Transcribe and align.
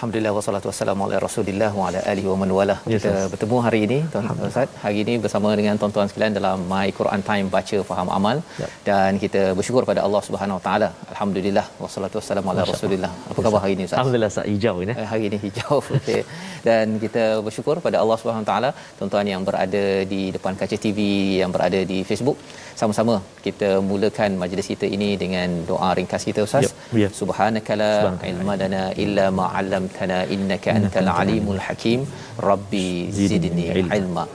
Alhamdulillah 0.00 0.30
wassalatu 0.36 0.66
wassalamu 0.70 1.02
ala 1.06 1.16
Rasulillah 1.24 1.68
wa 1.78 1.86
ala 1.88 2.00
alihi 2.10 2.28
wa 2.32 2.36
man 2.42 2.50
wala. 2.58 2.76
Yes, 2.92 3.02
Kita 3.04 3.10
yes. 3.16 3.26
bertemu 3.32 3.56
hari 3.64 3.80
ini 3.86 3.98
tuan 4.12 4.28
Ustaz. 4.46 4.68
Hari 4.84 4.98
ini 5.02 5.14
bersama 5.24 5.48
dengan 5.60 5.74
tuan-tuan 5.80 6.06
sekalian 6.10 6.32
dalam 6.38 6.62
My 6.70 6.86
Quran 6.98 7.20
Time 7.26 7.46
baca 7.54 7.78
faham 7.90 8.08
amal 8.18 8.36
Ya. 8.62 8.68
dan 8.88 9.20
kita 9.24 9.42
bersyukur 9.58 9.82
pada 9.90 10.00
Allah 10.06 10.22
Subhanahu 10.28 10.56
wa 10.58 10.64
taala. 10.66 10.88
Alhamdulillah 11.12 11.66
wassalatu 11.82 12.16
wassalamu 12.20 12.48
ala. 12.52 12.64
Rasulillah. 12.72 13.12
Apa 13.32 13.40
khabar 13.46 13.60
hari 13.64 13.74
ini 13.76 13.84
Ustaz? 13.88 13.98
Alhamdulillah 14.00 14.30
Ustaz 14.34 14.48
hijau 14.54 14.74
ini. 14.86 14.94
Eh, 15.02 15.06
hari 15.12 15.24
ini 15.28 15.38
hijau 15.44 15.76
okey 15.98 16.22
dan 16.68 16.96
kita 17.04 17.24
bersyukur 17.48 17.76
pada 17.88 18.00
Allah 18.02 18.16
Subhanahu 18.22 18.44
Wa 18.46 18.50
taala 18.52 18.70
tuan-tuan 19.00 19.28
yang 19.34 19.44
berada 19.50 19.84
di 20.14 20.22
depan 20.38 20.56
kaca 20.62 20.78
TV 20.86 20.98
yang 21.42 21.52
berada 21.58 21.82
di 21.92 22.00
Facebook 22.12 22.38
sama-sama 22.80 23.14
kita 23.46 23.70
mulakan 23.90 24.30
majlis 24.42 24.68
kita 24.72 24.86
ini 24.96 25.10
dengan 25.22 25.48
doa 25.70 25.90
ringkas 25.98 26.24
kita 26.30 26.42
ustaz 26.48 26.66
Yep, 26.66 26.98
yep. 27.02 27.12
subhanakala 27.20 27.90
Subhanaka. 28.02 28.30
ilma 28.32 28.54
lana 28.62 28.82
illa 29.04 29.26
ma 29.38 29.46
'allamtana 29.56 30.20
innaka 30.36 30.70
antal 30.80 31.10
alimul 31.22 31.62
hakim 31.68 32.02
rabbi 32.50 32.88
Zidni 33.18 33.66
ilma. 34.00 34.26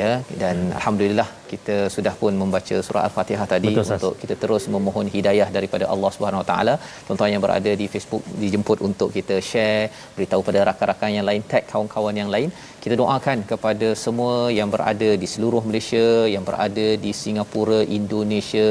ya 0.00 0.10
dan 0.40 0.56
alhamdulillah 0.78 1.26
kita 1.52 1.74
sudah 1.94 2.12
pun 2.20 2.32
membaca 2.42 2.76
surah 2.86 3.02
al-fatihah 3.08 3.46
tadi 3.52 3.70
Betul, 3.76 3.90
untuk 3.96 4.14
kita 4.22 4.34
terus 4.42 4.64
memohon 4.74 5.06
hidayah 5.14 5.48
daripada 5.56 5.84
Allah 5.94 6.10
Subhanahu 6.14 6.40
Wa 6.42 6.46
Taala. 6.50 6.74
Tuan-tuan 7.06 7.32
yang 7.34 7.42
berada 7.44 7.72
di 7.80 7.86
Facebook 7.94 8.22
dijemput 8.42 8.78
untuk 8.88 9.08
kita 9.16 9.36
share, 9.50 9.82
beritahu 10.16 10.42
pada 10.48 10.60
rakan-rakan 10.68 11.10
yang 11.18 11.26
lain, 11.30 11.42
tag 11.50 11.64
kawan-kawan 11.72 12.16
yang 12.22 12.30
lain. 12.34 12.48
Kita 12.82 12.94
doakan 12.98 13.38
kepada 13.50 13.88
semua 14.04 14.50
yang 14.58 14.68
berada 14.72 15.10
di 15.22 15.26
seluruh 15.32 15.60
Malaysia, 15.66 16.06
yang 16.34 16.42
berada 16.48 16.86
di 17.04 17.10
Singapura, 17.18 17.78
Indonesia, 17.98 18.70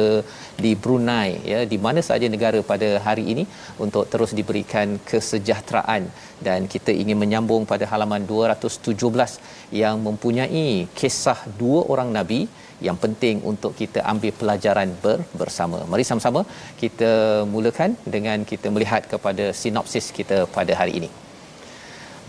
di 0.64 0.72
Brunei, 0.82 1.30
ya, 1.52 1.60
di 1.74 1.78
mana 1.86 2.04
sahaja 2.08 2.28
negara 2.34 2.60
pada 2.72 2.90
hari 3.06 3.24
ini 3.34 3.44
untuk 3.86 4.04
terus 4.12 4.36
diberikan 4.40 5.00
kesejahteraan 5.12 6.12
dan 6.48 6.68
kita 6.74 6.92
ingin 7.04 7.18
menyambung 7.24 7.64
pada 7.72 7.88
halaman 7.94 8.28
217 8.34 9.40
yang 9.82 9.96
mempunyai 10.10 10.68
kisah 11.00 11.40
dua 11.64 11.80
orang 11.96 12.12
nabi 12.20 12.42
yang 12.88 13.00
penting 13.00 13.40
untuk 13.54 13.72
kita 13.80 14.04
ambil 14.12 14.36
pelajaran 14.44 14.92
ber, 15.04 15.20
bersama. 15.42 15.88
Mari 15.88 16.04
sama-sama 16.12 16.44
kita 16.84 17.12
mulakan 17.56 17.96
dengan 18.16 18.44
kita 18.44 18.68
melihat 18.76 19.08
kepada 19.08 19.48
sinopsis 19.64 20.12
kita 20.20 20.40
pada 20.60 20.76
hari 20.84 20.96
ini. 21.02 21.31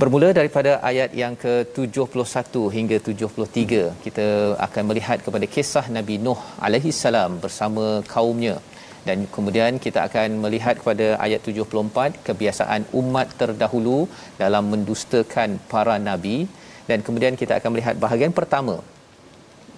Bermula 0.00 0.28
daripada 0.36 0.70
ayat 0.90 1.10
yang 1.20 1.34
ke-71 1.42 2.54
hingga 2.76 2.96
73, 2.96 3.92
kita 4.04 4.26
akan 4.66 4.82
melihat 4.88 5.18
kepada 5.26 5.46
kisah 5.54 5.84
Nabi 5.96 6.14
Nuh 6.26 6.40
alaihi 6.66 6.92
salam 7.00 7.36
bersama 7.42 7.84
kaumnya. 8.14 8.56
Dan 9.08 9.28
kemudian 9.34 9.76
kita 9.84 10.00
akan 10.08 10.40
melihat 10.44 10.80
kepada 10.80 11.06
ayat 11.26 11.40
74 11.44 12.24
kebiasaan 12.28 12.82
umat 13.00 13.28
terdahulu 13.40 13.98
dalam 14.40 14.64
mendustakan 14.72 15.60
para 15.72 15.96
nabi. 16.08 16.36
Dan 16.88 17.04
kemudian 17.06 17.36
kita 17.42 17.60
akan 17.60 17.70
melihat 17.76 17.94
bahagian 18.04 18.32
pertama 18.40 18.76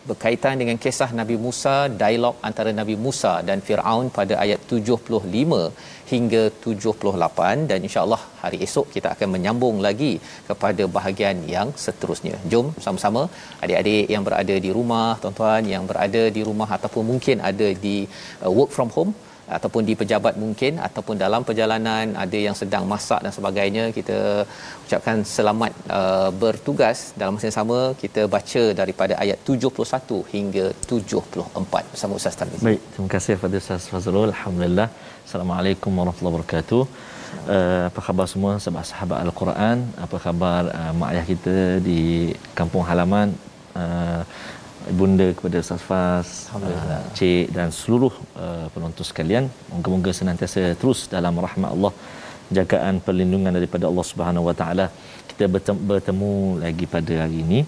berkaitan 0.09 0.60
dengan 0.60 0.76
kisah 0.84 1.10
Nabi 1.20 1.37
Musa, 1.44 1.75
dialog 2.03 2.37
antara 2.48 2.70
Nabi 2.81 2.94
Musa 3.04 3.32
dan 3.48 3.59
Firaun 3.66 4.06
pada 4.19 4.34
ayat 4.44 4.60
75 4.72 5.59
hingga 6.12 6.42
78 6.65 7.69
dan 7.70 7.78
insya-Allah 7.87 8.22
hari 8.42 8.59
esok 8.66 8.87
kita 8.94 9.09
akan 9.15 9.28
menyambung 9.34 9.76
lagi 9.87 10.12
kepada 10.48 10.84
bahagian 10.97 11.38
yang 11.54 11.69
seterusnya. 11.84 12.37
Jom 12.53 12.66
sama-sama 12.87 13.22
adik-adik 13.65 14.06
yang 14.15 14.25
berada 14.28 14.56
di 14.66 14.72
rumah, 14.78 15.10
tuan-tuan 15.22 15.65
yang 15.75 15.87
berada 15.91 16.25
di 16.36 16.42
rumah 16.48 16.69
ataupun 16.76 17.04
mungkin 17.12 17.38
ada 17.50 17.71
di 17.86 17.97
uh, 18.44 18.53
work 18.59 18.72
from 18.76 18.91
home 18.97 19.12
ataupun 19.56 19.82
di 19.88 19.94
pejabat 20.00 20.34
mungkin 20.44 20.72
ataupun 20.87 21.16
dalam 21.25 21.43
perjalanan 21.49 22.16
ada 22.25 22.38
yang 22.47 22.56
sedang 22.60 22.84
masak 22.93 23.21
dan 23.25 23.32
sebagainya 23.38 23.84
kita 23.99 24.19
ucapkan 24.84 25.19
selamat 25.37 25.72
uh, 25.99 26.31
bertugas 26.43 26.99
dalam 27.21 27.34
masa 27.37 27.49
yang 27.49 27.59
sama 27.60 27.78
kita 28.03 28.25
baca 28.37 28.62
daripada 28.81 29.15
ayat 29.25 29.38
71 29.44 30.21
hingga 30.34 30.65
74 30.93 31.93
bersama 31.93 32.12
Ustaz 32.21 32.38
Tarmizi. 32.41 32.65
Baik, 32.69 32.83
terima 32.93 33.10
kasih 33.16 33.33
kepada 33.37 33.56
Ustaz 33.62 33.88
Fazrul. 33.93 34.31
Alhamdulillah. 34.37 34.88
Assalamualaikum 35.27 35.93
warahmatullahi 35.99 36.34
wabarakatuh. 36.37 36.83
Uh, 37.54 37.83
apa 37.91 38.00
khabar 38.06 38.27
semua 38.33 38.53
sahabat-sahabat 38.62 39.19
Al-Quran? 39.27 39.78
Apa 40.04 40.16
khabar 40.25 40.62
uh, 40.78 40.93
mak 40.99 41.09
ayah 41.12 41.27
kita 41.33 41.56
di 41.88 42.00
kampung 42.59 42.84
halaman? 42.91 43.28
Uh, 43.83 44.22
Bunda 44.99 45.27
kepada 45.37 45.56
Ustaz 45.65 45.83
Faz, 45.89 46.28
uh, 46.53 47.00
Cik 47.17 47.56
dan 47.56 47.69
seluruh 47.72 48.12
uh, 48.37 48.67
penonton 48.75 49.06
sekalian. 49.11 49.45
Moga-moga 49.72 50.12
senantiasa 50.12 50.77
terus 50.81 51.09
dalam 51.15 51.33
rahmat 51.47 51.71
Allah, 51.75 51.93
jagaan 52.53 53.00
perlindungan 53.06 53.53
daripada 53.59 53.89
Allah 53.91 54.05
Subhanahu 54.11 54.45
Wa 54.49 54.55
Taala. 54.61 54.87
Kita 55.31 55.49
bertemu, 55.91 56.61
lagi 56.65 56.84
pada 56.84 57.15
hari 57.25 57.41
ini. 57.47 57.61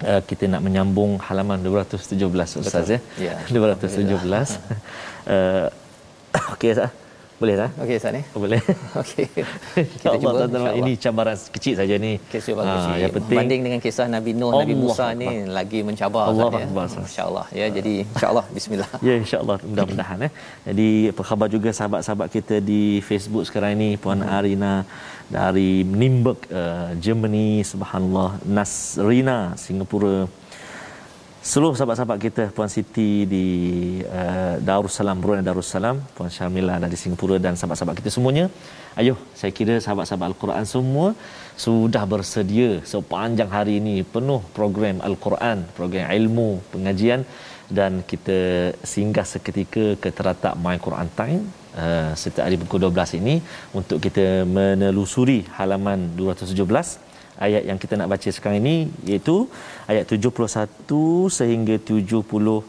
Uh, 0.00 0.22
kita 0.28 0.48
nak 0.52 0.62
menyambung 0.64 1.18
halaman 1.26 1.60
217 1.60 2.62
Ustaz 2.62 2.88
Betul. 2.88 3.00
ya. 3.26 3.28
Ya. 3.28 3.36
217. 3.50 4.56
uh, 5.34 5.68
Okey 6.54 6.70
Ustaz. 6.72 7.09
Boleh 7.40 7.54
tak? 7.56 7.70
Okey 7.80 7.96
Ustaz 7.96 8.12
ni. 8.12 8.22
Boleh. 8.36 8.60
Okey. 9.00 9.24
InsyaAllah 9.80 10.20
cuba, 10.20 10.44
insyaAllah. 10.44 10.72
ini 10.76 10.92
cabaran 11.00 11.36
kecil 11.56 11.74
saja 11.80 11.94
ni. 11.96 12.12
Kes 12.28 12.44
bagus 12.52 12.68
Ah, 12.68 12.92
ah, 12.92 12.96
yang 13.00 13.12
penting 13.16 13.38
Banding 13.40 13.60
dengan 13.64 13.80
kisah 13.80 14.06
Nabi 14.12 14.30
Nuh, 14.36 14.52
Nabi 14.52 14.74
Allah 14.76 14.82
Musa 14.84 15.06
ni 15.16 15.24
Akbar. 15.26 15.54
lagi 15.56 15.78
mencabar 15.80 16.24
Allah 16.28 16.46
Ustaz, 16.46 16.68
Akbar, 16.68 16.84
ya. 16.84 17.00
Masya-Allah. 17.00 17.46
Ya, 17.60 17.66
jadi 17.72 17.94
insya-Allah 18.04 18.44
bismillah. 18.52 18.90
Ya 19.00 19.14
insya-Allah 19.16 19.56
mudah-mudahan 19.64 20.18
eh. 20.28 20.32
Jadi 20.68 20.88
apa 21.12 21.22
khabar 21.24 21.48
juga 21.48 21.70
sahabat-sahabat 21.72 22.28
kita 22.28 22.56
di 22.60 22.82
Facebook 23.00 23.48
sekarang 23.48 23.72
ini 23.80 23.96
Puan 23.96 24.20
Hmm. 24.20 24.36
Arina 24.36 24.74
dari 25.32 25.80
Nimburg 26.00 26.44
uh, 26.52 26.92
Germany 27.00 27.64
subhanallah 27.64 28.36
Nasrina 28.44 29.38
Singapura 29.56 30.28
seluruh 31.40 31.72
sahabat-sahabat 31.72 32.18
kita 32.20 32.42
Puan 32.52 32.68
Siti 32.68 33.24
di 33.24 33.46
uh, 34.04 34.60
Darussalam 34.60 35.16
Brunei 35.24 35.40
Darussalam 35.40 35.96
Puan 36.12 36.28
Syamila 36.28 36.76
dari 36.76 36.96
Singapura 37.00 37.40
dan 37.40 37.56
sahabat-sahabat 37.56 37.96
kita 37.96 38.12
semuanya. 38.12 38.52
Ayo 39.00 39.16
saya 39.32 39.48
kira 39.48 39.80
sahabat-sahabat 39.80 40.36
Al-Quran 40.36 40.64
semua 40.68 41.16
sudah 41.56 42.04
bersedia 42.04 42.84
sepanjang 42.84 43.48
hari 43.48 43.80
ini 43.80 44.04
penuh 44.04 44.44
program 44.52 45.00
Al-Quran 45.00 45.64
program 45.78 46.12
ilmu 46.12 46.60
pengajian 46.76 47.24
dan 47.72 48.04
kita 48.04 48.38
singgah 48.84 49.24
seketika 49.24 49.96
ke 49.96 50.08
teratak 50.12 50.60
My 50.60 50.76
Quran 50.76 51.08
Time 51.16 51.48
uh, 51.72 52.12
setiap 52.20 52.44
hari 52.44 52.60
pukul 52.60 52.84
12 52.84 53.16
ini 53.16 53.40
untuk 53.72 53.96
kita 54.04 54.44
menelusuri 54.44 55.48
halaman 55.56 56.12
217 56.20 57.09
ayat 57.40 57.62
yang 57.64 57.78
kita 57.80 57.96
nak 57.96 58.08
baca 58.12 58.28
sekarang 58.28 58.60
ini 58.60 58.74
iaitu 59.08 59.48
ayat 59.88 60.04
71 60.06 60.76
sehingga 61.32 61.74
73 61.80 62.62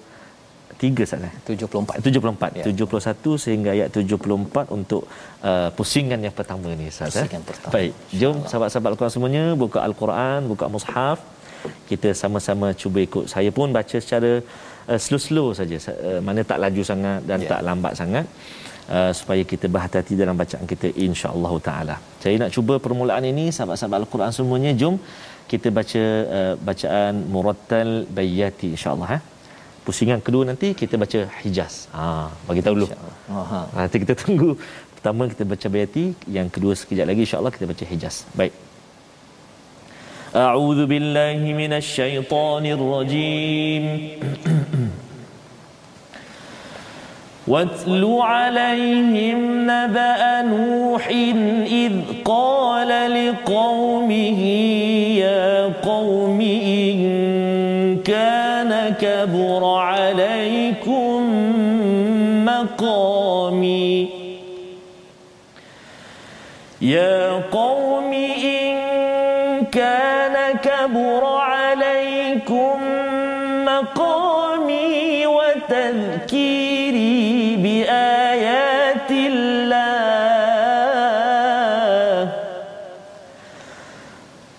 sana 1.05 1.29
74. 1.45 2.01
74 2.01 2.57
Ya. 2.57 2.63
71 2.65 3.43
sehingga 3.43 3.69
ayat 3.75 3.89
74 3.93 4.71
untuk 4.71 5.05
uh, 5.43 5.69
pusingan 5.77 6.17
yang 6.17 6.33
pertama 6.33 6.71
ni 6.73 6.87
Ustaz 6.89 7.13
eh? 7.13 7.27
Pusingan 7.27 7.43
pertama. 7.45 7.71
Baik, 7.75 7.91
jom 8.15 8.35
sahabat-sahabat 8.49 8.89
Al-Quran 8.95 9.13
semuanya 9.13 9.43
buka 9.53 9.79
Al-Quran, 9.85 10.39
buka 10.49 10.65
mushaf. 10.67 11.19
Kita 11.85 12.09
sama-sama 12.17 12.73
cuba 12.73 13.05
ikut. 13.05 13.29
Saya 13.29 13.53
pun 13.53 13.69
baca 13.69 13.97
secara 14.01 14.41
uh, 14.89 14.97
slow-slow 14.97 15.53
saja. 15.53 15.77
Sa- 15.77 15.93
Uh, 16.01 16.17
mana 16.17 16.41
tak 16.41 16.57
laju 16.57 16.81
sangat 16.81 17.21
dan 17.29 17.39
Ya. 17.45 17.49
tak 17.53 17.59
lambat 17.61 17.93
sangat. 17.93 18.25
uh, 18.96 19.12
supaya 19.18 19.42
kita 19.52 19.66
berhati-hati 19.74 20.14
dalam 20.22 20.36
bacaan 20.42 20.66
kita 20.72 20.88
insya-Allah 21.06 21.52
taala. 21.68 21.96
Saya 22.22 22.36
nak 22.42 22.52
cuba 22.56 22.74
permulaan 22.86 23.24
ini 23.32 23.46
sahabat-sahabat 23.56 23.98
al-Quran 24.02 24.32
semuanya 24.38 24.72
jom 24.82 24.96
kita 25.52 25.68
baca 25.78 26.02
uh, 26.38 26.54
bacaan 26.68 27.14
murattal 27.34 27.90
bayati 28.18 28.68
insya-Allah 28.76 29.10
eh. 29.18 29.22
Pusingan 29.86 30.20
kedua 30.26 30.42
nanti 30.50 30.68
kita 30.82 30.94
baca 31.02 31.20
Hijaz. 31.40 31.74
Ha 31.96 32.06
bagi 32.48 32.62
tahu 32.66 32.74
dulu. 32.78 32.88
Ha 33.30 33.60
nanti 33.78 33.96
kita 34.04 34.14
tunggu 34.22 34.50
pertama 34.94 35.22
kita 35.32 35.44
baca 35.52 35.66
bayati, 35.74 36.04
yang 36.36 36.48
kedua 36.54 36.72
sekejap 36.80 37.06
lagi 37.10 37.20
insya-Allah 37.26 37.52
kita 37.56 37.66
baca 37.72 37.84
Hijaz. 37.92 38.18
Baik. 38.40 38.54
أعوذ 40.36 40.80
بالله 40.92 41.40
من 41.62 41.72
الشيطان 41.72 42.64
الرجيم 42.76 43.84
واتل 47.47 48.17
عليهم 48.21 49.61
نبأ 49.71 50.41
نوح 50.41 51.07
إذ 51.65 51.93
قال 52.25 52.89
لقومه 53.27 54.41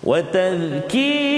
وتذكيري 0.04 1.31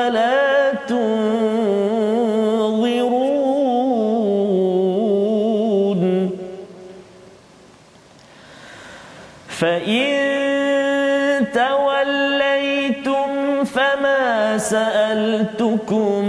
ولا 0.00 0.72
تنظرون. 0.88 1.60
فإن 9.48 10.10
توليتم 11.52 13.30
فما 13.64 14.58
سألتكم 14.58 16.24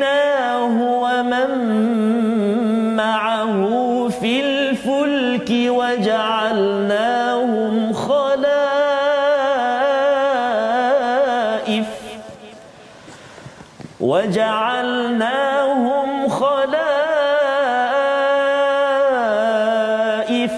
ومن 0.82 1.50
معه 2.96 4.08
في 4.08 4.40
الفلك 4.40 5.50
وجعلناهم 5.70 6.92
خلائف 7.92 8.38
وجعلناهم 14.00 15.48
خلائف 16.28 16.78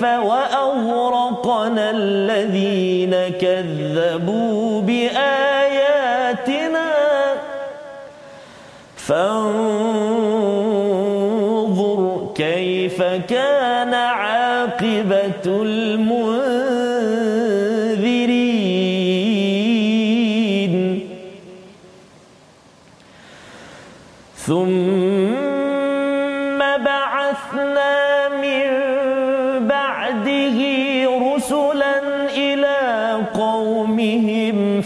وأغرقنا 0.03 0.50
من 28.29 28.69
بعده 29.69 30.59
رسلا 31.35 32.01
إلى 32.37 32.79
قومهم 33.35 34.81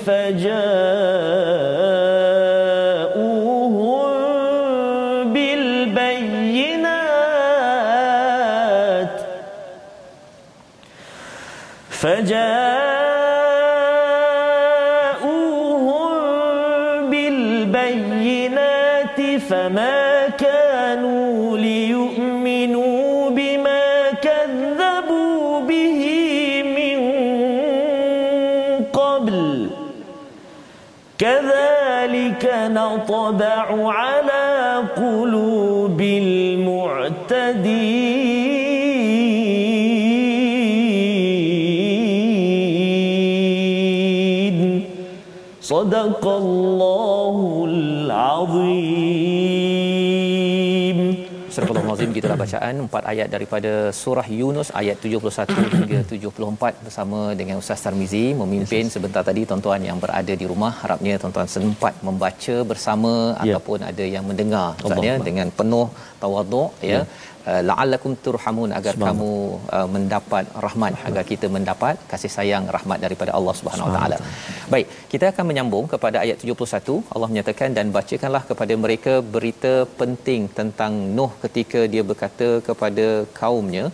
Gitulah 52.24 52.40
bacaan 52.40 52.74
empat 52.88 53.02
ayat 53.12 53.28
daripada 53.28 53.72
surah 53.92 54.24
Yunus 54.40 54.68
ayat 54.80 54.96
71 55.04 55.44
hingga 55.76 55.98
74 56.08 56.80
bersama 56.86 57.18
dengan 57.40 57.60
Ustaz 57.62 57.84
Tarmizi. 57.84 58.32
Memimpin 58.32 58.88
sebentar 58.94 59.20
tadi 59.28 59.44
tuan-tuan 59.50 59.84
yang 59.88 60.00
berada 60.04 60.32
di 60.42 60.46
rumah. 60.52 60.72
Harapnya 60.82 61.20
tuan-tuan 61.20 61.44
sempat 61.56 61.92
membaca 62.00 62.56
bersama 62.70 63.12
Ya. 63.44 63.60
ataupun 63.60 63.84
ada 63.90 64.04
yang 64.14 64.24
mendengar 64.24 64.72
Ustaz 64.80 65.04
ya 65.04 65.14
dengan 65.28 65.52
penuh 65.58 65.86
tawaduk 66.22 66.72
ya, 66.80 66.88
Ya. 66.94 67.00
Uh, 67.50 67.62
la'allakum 67.68 68.12
turhamun 68.26 68.70
agar 68.78 68.94
kamu 69.04 69.30
uh, 69.76 69.88
mendapat 69.94 70.44
rahmat 70.66 70.92
agar 71.08 71.24
kita 71.32 71.48
mendapat 71.56 71.96
kasih 72.12 72.32
sayang 72.36 72.66
rahmat 72.76 72.98
daripada 73.04 73.32
Allah 73.38 73.54
Subhanahu 73.60 73.88
Wa 73.90 73.94
Taala. 73.96 74.18
Baik, 74.74 74.88
kita 75.12 75.26
akan 75.32 75.46
menyambung 75.50 75.86
kepada 75.94 76.18
ayat 76.24 76.38
71. 76.54 76.96
Allah 77.14 77.28
menyatakan 77.32 77.70
dan 77.78 77.92
bacakanlah 77.98 78.42
kepada 78.50 78.76
mereka 78.86 79.14
berita 79.36 79.74
penting 80.00 80.42
tentang 80.58 80.94
Nuh 81.18 81.32
ketika 81.44 81.82
dia 81.94 82.04
berkata 82.10 82.50
kepada 82.70 83.06
kaumnya 83.40 83.86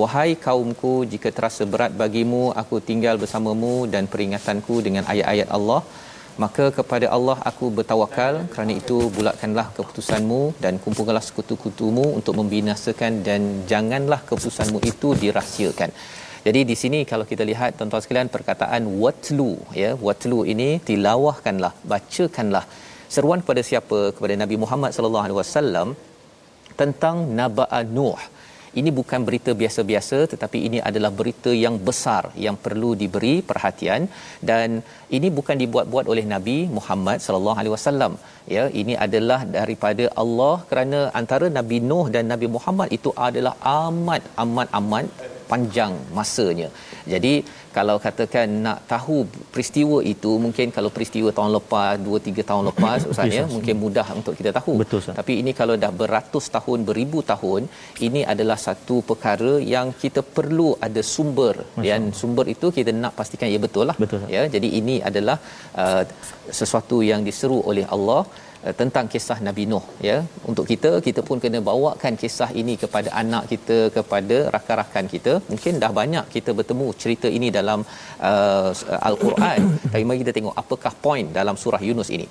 Wahai 0.00 0.30
kaumku 0.46 0.92
jika 1.12 1.28
terasa 1.36 1.64
berat 1.72 1.92
bagimu 2.00 2.42
aku 2.62 2.76
tinggal 2.88 3.16
bersamamu 3.22 3.74
dan 3.92 4.04
peringatanku 4.12 4.74
dengan 4.86 5.04
ayat-ayat 5.12 5.48
Allah 5.56 5.80
maka 6.42 6.64
kepada 6.78 7.06
Allah 7.16 7.36
aku 7.50 7.66
bertawakal. 7.76 8.34
Kerana 8.52 8.72
itu 8.80 8.96
bulatkanlah 9.16 9.66
keputusanmu 9.76 10.40
dan 10.64 10.74
kumpulkanlah 10.84 11.24
sekutu-kutumu 11.28 12.06
untuk 12.18 12.34
membinasakan 12.40 13.12
dan 13.28 13.42
janganlah 13.72 14.20
keputusanmu 14.28 14.80
itu 14.92 15.10
dirahsiakan. 15.22 15.92
Jadi 16.46 16.60
di 16.70 16.76
sini 16.82 16.98
kalau 17.10 17.24
kita 17.30 17.44
lihat 17.50 17.70
tuan-tuan 17.78 18.02
sekalian 18.04 18.28
perkataan 18.34 18.82
watlu 19.02 19.52
ya 19.82 19.90
watlu 20.06 20.38
ini 20.52 20.68
tilawahkanlah 20.88 21.72
bacakanlah 21.92 22.64
seruan 23.14 23.40
kepada 23.42 23.62
siapa? 23.70 24.00
Kepada 24.16 24.34
Nabi 24.42 24.56
Muhammad 24.64 24.90
sallallahu 24.96 25.26
alaihi 25.26 25.38
wasallam 25.42 25.88
tentang 26.80 27.16
naba'a 27.40 27.80
Nuh 27.96 28.20
ini 28.80 28.90
bukan 28.98 29.20
berita 29.28 29.50
biasa-biasa 29.60 30.18
tetapi 30.32 30.58
ini 30.68 30.78
adalah 30.88 31.10
berita 31.20 31.52
yang 31.64 31.76
besar 31.88 32.22
yang 32.46 32.56
perlu 32.64 32.90
diberi 33.02 33.34
perhatian 33.50 34.02
dan 34.50 34.80
ini 35.18 35.30
bukan 35.38 35.56
dibuat-buat 35.62 36.06
oleh 36.12 36.24
Nabi 36.34 36.58
Muhammad 36.78 37.20
sallallahu 37.26 37.60
alaihi 37.62 37.74
wasallam 37.76 38.12
ya 38.56 38.64
ini 38.82 38.96
adalah 39.06 39.40
daripada 39.58 40.06
Allah 40.24 40.54
kerana 40.72 41.00
antara 41.20 41.48
Nabi 41.58 41.78
Nuh 41.90 42.06
dan 42.16 42.26
Nabi 42.34 42.48
Muhammad 42.58 42.90
itu 42.98 43.12
adalah 43.28 43.54
amat 43.78 44.22
amat 44.44 44.68
amat 44.80 45.06
panjang 45.50 45.94
masanya. 46.18 46.68
Jadi 47.12 47.34
kalau 47.76 47.96
katakan 48.04 48.48
nak 48.64 48.78
tahu 48.92 49.16
peristiwa 49.54 49.98
itu 50.12 50.30
mungkin 50.44 50.66
kalau 50.76 50.90
peristiwa 50.96 51.30
tahun 51.38 51.52
lepas 51.58 51.94
2 52.06 52.20
3 52.28 52.48
tahun 52.50 52.64
lepas 52.70 53.00
ustaz 53.12 53.34
ya 53.38 53.44
mungkin 53.54 53.76
mudah 53.84 54.06
untuk 54.18 54.34
kita 54.38 54.50
tahu. 54.58 54.74
Betul. 54.82 55.00
Tapi 55.20 55.32
ini 55.42 55.52
kalau 55.60 55.74
dah 55.84 55.92
beratus 56.02 56.46
tahun 56.56 56.88
beribu 56.90 57.20
tahun 57.32 57.62
ini 58.08 58.22
adalah 58.32 58.58
satu 58.66 58.96
perkara 59.10 59.52
yang 59.74 59.88
kita 60.04 60.22
perlu 60.38 60.68
ada 60.88 61.02
sumber 61.14 61.54
dan 61.86 62.10
sumber 62.20 62.46
itu 62.54 62.68
kita 62.78 62.90
nak 63.02 63.14
pastikan 63.20 63.50
ya 63.54 63.60
betul 63.66 63.86
lah. 63.90 63.96
Betul. 64.04 64.24
Ya 64.36 64.42
jadi 64.56 64.70
ini 64.80 64.96
adalah 65.10 65.38
uh, 65.84 66.02
sesuatu 66.60 66.98
yang 67.10 67.22
diseru 67.28 67.60
oleh 67.72 67.86
Allah 67.96 68.22
tentang 68.80 69.06
kisah 69.12 69.38
Nabi 69.46 69.64
Nuh 69.72 69.84
ya. 70.08 70.16
Untuk 70.50 70.64
kita 70.72 70.90
kita 71.06 71.20
pun 71.28 71.38
kena 71.44 71.60
bawakan 71.68 72.14
kisah 72.22 72.50
ini 72.60 72.74
kepada 72.82 73.08
anak 73.22 73.44
kita 73.52 73.78
kepada 73.96 74.38
rakan-rakan 74.54 75.06
kita. 75.14 75.32
Mungkin 75.50 75.82
dah 75.82 75.92
banyak 76.00 76.26
kita 76.36 76.52
bertemu 76.58 76.86
cerita 77.02 77.30
ini 77.38 77.50
dalam 77.58 77.80
uh, 78.30 78.70
al-Quran. 79.08 79.60
Tapi 79.92 80.02
mari 80.08 80.20
kita 80.24 80.34
tengok 80.38 80.56
apakah 80.62 80.92
poin 81.06 81.26
dalam 81.38 81.58
surah 81.64 81.82
Yunus 81.88 82.10
ini. 82.16 82.26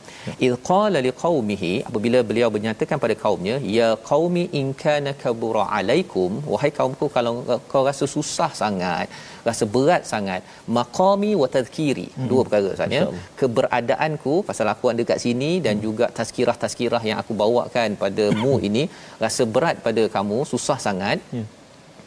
Il 0.48 0.56
qala 0.72 1.02
liqaumihi 1.08 1.74
apabila 1.90 2.22
beliau 2.32 2.50
menyatakan 2.58 3.00
pada 3.06 3.18
kaumnya 3.24 3.56
ya 3.78 3.90
qaumi 4.10 4.46
in 4.60 4.68
kana 4.84 5.14
kabura 5.24 5.66
alaikum 5.78 6.32
wahai 6.54 6.74
kaumku 6.80 7.08
kalau 7.16 7.34
kau 7.72 7.84
rasa 7.90 8.06
susah 8.16 8.52
sangat 8.64 9.08
rasa 9.48 9.64
berat 9.74 10.04
sangat 10.12 10.42
maqami 10.78 11.32
wa 11.42 11.48
tadhkiri. 11.56 12.08
Hmm. 12.12 12.28
dua 12.30 12.42
perkara 12.46 12.74
Ustaz 12.76 12.98
ya. 12.98 13.04
Keberadaanku 13.40 14.34
pasal 14.50 14.68
aku 14.74 14.86
ada 14.92 15.00
dekat 15.04 15.20
sini 15.26 15.52
dan 15.66 15.76
juga 15.86 16.06
tazkirah-tazkirah 16.26 17.02
yang 17.10 17.20
aku 17.24 17.34
bawakan 17.44 18.00
padamu 18.04 18.54
ini 18.70 18.86
rasa 19.26 19.46
berat 19.58 19.78
pada 19.88 20.06
kamu 20.18 20.40
susah 20.54 20.80
sangat. 20.88 21.20
Ya. 21.40 21.46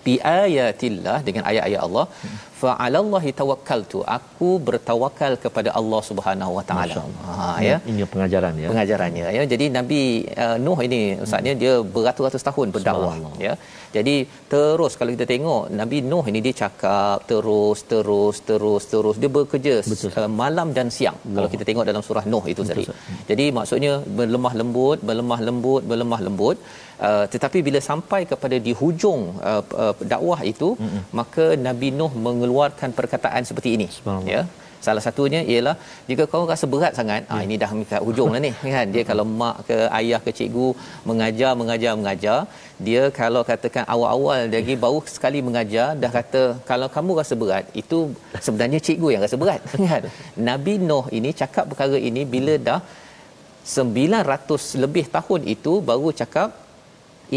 bi 0.05 0.13
ayatillah 0.33 1.17
dengan 1.27 1.43
ayat-ayat 1.51 1.81
Allah. 1.87 2.05
Fa 2.61 2.71
'alallahi 2.83 3.31
tawakkaltu. 3.41 3.99
Aku 4.17 4.51
bertawakal 4.69 5.33
kepada 5.45 5.71
Allah 5.81 6.01
Subhanahu 6.09 6.53
wa 6.59 6.63
taala. 6.69 7.03
Ha 7.27 7.49
ya. 7.69 7.77
Ini 7.91 8.07
pengajaran 8.13 8.55
ya. 8.63 8.69
pengajarannya 8.73 9.27
ya. 9.39 9.43
Jadi 9.53 9.67
nabi 9.79 10.01
uh, 10.45 10.57
nuh 10.67 10.79
ini 10.87 11.01
ustaznya 11.25 11.55
dia 11.63 11.75
beratus-ratus 11.97 12.45
tahun 12.49 12.75
berdakwah 12.77 13.17
ya 13.47 13.55
jadi 13.97 14.15
terus 14.53 14.93
kalau 14.99 15.11
kita 15.17 15.27
tengok 15.33 15.63
nabi 15.81 15.99
nuh 16.11 16.25
ini 16.31 16.41
dia 16.47 16.55
cakap 16.63 17.19
terus 17.31 17.79
terus 17.93 18.37
terus 18.49 18.83
terus. 18.93 19.17
Dia 19.23 19.31
bekerja 19.39 19.75
Betul, 19.91 20.11
uh, 20.21 20.31
malam 20.43 20.69
dan 20.79 20.89
siang. 20.97 21.19
Wow. 21.23 21.35
kalau 21.37 21.49
kita 21.55 21.65
tengok 21.69 21.85
dalam 21.91 22.03
surah 22.09 22.25
nuh 22.33 22.45
itu 22.53 22.63
tadi 22.71 22.85
jadi 23.31 23.47
maksudnya 23.59 23.93
berlemah 24.19 24.55
lembut 24.61 24.99
berlemah 25.11 25.41
lembut 25.49 25.83
berlemah 25.91 26.21
lembut. 26.29 26.59
Uh, 27.09 27.25
tetapi 27.33 27.59
bila 27.67 27.81
sampai 27.91 28.21
kepada 28.31 28.57
di 28.67 28.73
hujung 28.81 29.21
uh, 29.51 29.63
uh, 29.83 29.95
dakwah 30.13 30.41
itu 30.53 30.69
mm-hmm. 30.75 31.03
maka 31.19 31.45
Nabi 31.67 31.89
Nuh 31.99 32.13
mengeluarkan 32.27 32.91
perkataan 32.99 33.43
seperti 33.51 33.69
ini. 33.79 33.87
Ya 34.35 34.43
salah 34.87 35.03
satunya 35.07 35.41
ialah 35.53 35.75
jika 36.09 36.25
kau 36.33 36.43
rasa 36.51 36.67
berat 36.73 36.93
sangat 36.99 37.23
ah 37.35 37.41
ini 37.47 37.57
dah 37.63 37.71
kat 37.93 38.01
hujung 38.07 38.31
lah 38.35 38.41
ni 38.47 38.51
kan? 38.75 38.87
Dia 38.95 39.03
kalau 39.11 39.25
mak 39.41 39.57
ke 39.69 39.79
ayah 39.99 40.21
ke 40.27 40.33
cikgu 40.39 40.69
mengajar 41.11 41.53
mengajar 41.61 41.93
mengajar 42.01 42.39
dia 42.87 43.03
kalau 43.21 43.43
katakan 43.51 43.85
awal-awal 43.95 44.47
lagi 44.57 44.77
baru 44.85 45.01
sekali 45.17 45.41
mengajar 45.49 45.89
dah 46.03 46.13
kata 46.19 46.43
kalau 46.71 46.89
kamu 46.97 47.19
rasa 47.21 47.37
berat 47.43 47.67
itu 47.83 47.99
sebenarnya 48.47 48.81
cikgu 48.89 49.11
yang 49.15 49.25
rasa 49.27 49.39
berat 49.43 49.61
kan? 49.91 50.05
Nabi 50.51 50.75
Nuh 50.89 51.05
ini 51.19 51.33
cakap 51.43 51.67
perkara 51.73 52.01
ini 52.11 52.25
bila 52.37 52.57
dah 52.71 52.81
900 53.77 54.83
lebih 54.83 55.05
tahun 55.17 55.41
itu 55.55 55.73
baru 55.91 56.11
cakap 56.21 56.51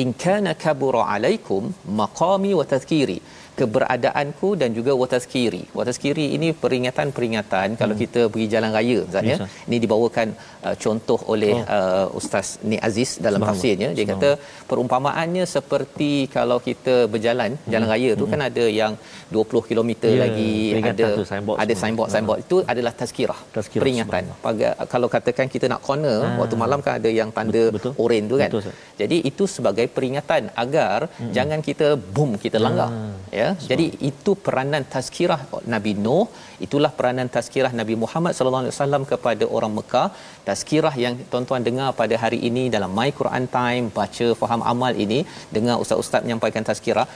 in 0.01 0.10
kana 0.24 0.51
kabura 0.63 1.03
alaikum 1.13 1.63
maqami 2.00 2.51
wa 2.60 2.65
tadhkiri 2.74 3.17
keberadaanku 3.60 4.50
dan 4.62 4.70
juga 4.77 4.91
watazkiri. 5.01 5.63
Watazkiri 5.79 6.25
ini 6.38 6.50
peringatan-peringatan 6.63 7.67
hmm. 7.74 7.79
kalau 7.81 7.96
kita 8.03 8.22
pergi 8.34 8.48
jalan 8.53 8.72
raya 8.77 9.00
Ustaz 9.08 9.31
ya. 9.31 9.38
Ini 9.67 9.77
dibawakan 9.84 10.27
uh, 10.67 10.75
contoh 10.84 11.20
oleh 11.34 11.55
oh. 11.60 11.77
uh, 11.77 12.20
Ustaz 12.20 12.48
Ni 12.70 12.79
Aziz 12.89 13.12
dalam 13.25 13.43
tafsirnya. 13.50 13.89
Dia 13.98 14.05
kata 14.13 14.29
perumpamaannya 14.72 15.46
seperti 15.55 16.12
kalau 16.38 16.60
kita 16.70 16.96
berjalan 17.13 17.51
hmm. 17.58 17.72
jalan 17.74 17.88
raya 17.93 18.12
tu 18.22 18.25
hmm. 18.25 18.34
kan 18.34 18.43
ada 18.50 18.65
yang 18.81 18.96
20 19.36 19.70
km 19.70 19.89
Ya, 20.01 20.20
lagi 20.24 20.51
ada 20.91 21.08
tu, 21.20 21.24
signboard 21.29 21.58
ada 21.63 21.74
semua. 21.74 21.81
signboard 21.81 22.10
signboard 22.13 22.39
itu 22.43 22.58
adalah 22.72 22.91
tazkirah. 23.00 23.39
Tazkirah, 23.55 23.84
peringatan. 23.84 24.24
Pada 24.46 24.67
kalau 24.93 25.08
katakan 25.15 25.48
kita 25.53 25.65
nak 25.72 25.81
corner 25.88 26.22
Ah. 26.22 26.38
waktu 26.41 26.55
malam 26.63 26.79
kan 26.86 26.93
ada 27.00 27.10
yang 27.20 27.29
tanda 27.38 27.63
Betul. 27.75 27.91
oren 28.03 28.24
tu 28.31 28.36
kan. 28.41 28.50
Betul. 28.53 28.74
Jadi 29.01 29.17
itu 29.29 29.43
sebagai 29.55 29.86
peringatan 29.96 30.43
agar 30.63 30.98
hmm. 31.08 31.31
jangan 31.38 31.60
kita 31.67 31.88
boom 32.15 32.31
kita 32.43 32.58
langgar. 32.65 32.89
Ah. 32.91 33.13
Ya. 33.40 33.40
Jadi 33.71 33.86
itu 34.10 34.31
peranan 34.45 34.83
tazkirah 34.93 35.39
Nabi 35.74 35.91
Nuh, 36.05 36.25
itulah 36.65 36.91
peranan 36.98 37.27
tazkirah 37.36 37.71
Nabi 37.79 37.95
Muhammad 38.03 38.33
sallallahu 38.38 38.63
alaihi 38.63 38.75
wasallam 38.75 39.03
kepada 39.12 39.45
orang 39.57 39.74
Mekah. 39.79 40.07
Tazkirah 40.50 40.93
yang 41.03 41.15
tuan-tuan 41.33 41.63
dengar 41.69 41.89
pada 42.01 42.17
hari 42.24 42.39
ini 42.50 42.63
dalam 42.75 42.93
My 43.00 43.10
Quran 43.19 43.45
Time, 43.57 43.86
baca 44.00 44.27
faham 44.41 44.63
amal 44.74 44.95
ini, 45.05 45.19
dengar 45.57 45.77
ustaz-ustaz 45.83 46.24
menyampaikan 46.25 46.65
tazkirah, 46.71 47.07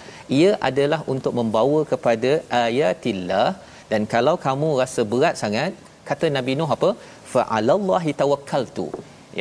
ia 0.42 0.52
adalah 0.70 1.02
untuk 1.16 1.36
membawa 1.40 1.82
kepada 1.94 2.32
ayatillah 2.68 3.48
dan 3.92 4.04
kalau 4.14 4.36
kamu 4.46 4.70
rasa 4.82 5.02
berat 5.12 5.36
sangat, 5.44 5.74
kata 6.10 6.26
Nabi 6.38 6.54
Nuh 6.60 6.72
apa? 6.78 6.90
Fa'alallahi 7.34 8.12
tawakkaltu 8.22 8.88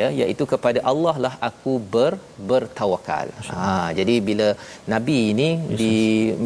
ya 0.01 0.09
iaitu 0.21 0.45
kepada 0.53 0.81
Allah 0.91 1.15
lah 1.25 1.35
aku 1.49 1.73
ber 1.95 2.13
bertawakal. 2.51 3.29
Ha 3.49 3.71
jadi 3.99 4.15
bila 4.29 4.49
nabi 4.93 5.19
ini 5.33 5.49
di 5.81 5.95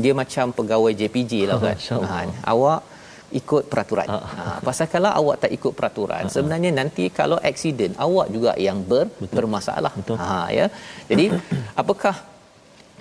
dia 0.05 0.15
macam 0.23 0.55
pegawai 0.59 0.93
JPJ 1.01 1.33
lah 1.51 1.59
kan. 1.65 1.77
Masya-Allah. 1.81 2.13
Ha 2.15 2.53
awak 2.55 2.81
ikut 3.41 3.65
peraturan. 3.73 4.09
Ha 4.15 4.45
pasal 4.69 4.89
kalau 4.95 5.13
awak 5.21 5.37
tak 5.45 5.53
ikut 5.59 5.73
peraturan 5.79 6.25
sebenarnya 6.35 6.73
nanti 6.81 7.07
kalau 7.21 7.39
accident 7.51 7.95
awak 8.07 8.29
juga 8.37 8.55
yang 8.69 8.81
ber, 8.91 9.07
bermasalah. 9.37 9.93
Betul. 10.01 10.19
Ha 10.25 10.41
ya. 10.59 10.67
Jadi 11.13 11.27
apakah 11.83 12.17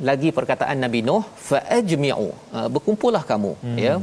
lagi 0.10 0.30
perkataan 0.38 0.78
Nabi 0.86 1.00
Nuh 1.08 1.24
faajmi'u 1.50 2.30
uh, 2.58 2.68
berkumpullah 2.74 3.24
kamu 3.32 3.52
hmm. 3.66 3.78
ya 3.86 3.94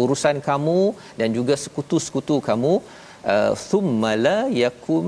urusan 0.00 0.36
kamu 0.48 0.80
dan 1.20 1.28
juga 1.38 1.54
sekutu-sekutu 1.64 2.36
kamu 2.48 2.72
uh, 3.32 3.52
thumma 3.68 4.12
la 4.26 4.38
yakun 4.62 5.06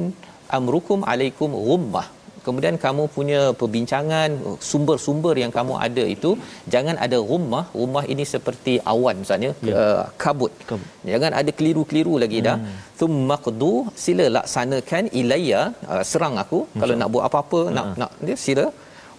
amrukum 0.59 1.01
alaikum 1.13 1.51
ghummah. 1.69 2.07
Kemudian 2.47 2.75
kamu 2.83 3.05
punya 3.15 3.41
perbincangan 3.61 4.31
sumber-sumber 4.71 5.35
yang 5.43 5.51
kamu 5.57 5.75
ada 5.87 6.05
itu 6.15 6.31
jangan 6.75 6.95
ada 7.05 7.19
rumah 7.31 7.65
rumah 7.81 8.05
ini 8.13 8.25
seperti 8.35 8.75
awan 8.93 9.17
misalnya 9.23 9.51
Ya. 9.69 9.75
uh, 9.81 10.03
kabut. 10.23 10.53
Kabut. 10.71 10.87
jangan 11.13 11.33
ada 11.41 11.51
keliru-keliru 11.59 12.15
lagi 12.23 12.39
dah. 12.49 12.57
Thumma 13.01 13.37
qdu 13.47 13.73
sila 14.05 14.27
laksanakan 14.39 15.11
ilayya 15.21 15.61
uh, 15.93 16.05
serang 16.11 16.37
aku. 16.45 16.61
Kalau 16.81 16.95
nak 17.01 17.11
buat 17.15 17.25
apa-apa 17.31 17.61
nak 17.79 17.87
nak 18.03 18.13
dia 18.29 18.39
sila. 18.47 18.67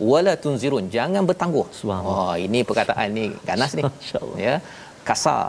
Wala 0.09 0.33
tunzirun 0.43 0.87
jangan 0.95 1.23
bertangguh. 1.29 1.67
Subhanallah. 1.79 2.17
wah 2.31 2.35
ini 2.47 2.59
perkataan 2.69 3.07
ni 3.17 3.25
ganas 3.49 3.71
ni. 3.77 3.83
Ya 4.47 4.55
kasar 5.09 5.43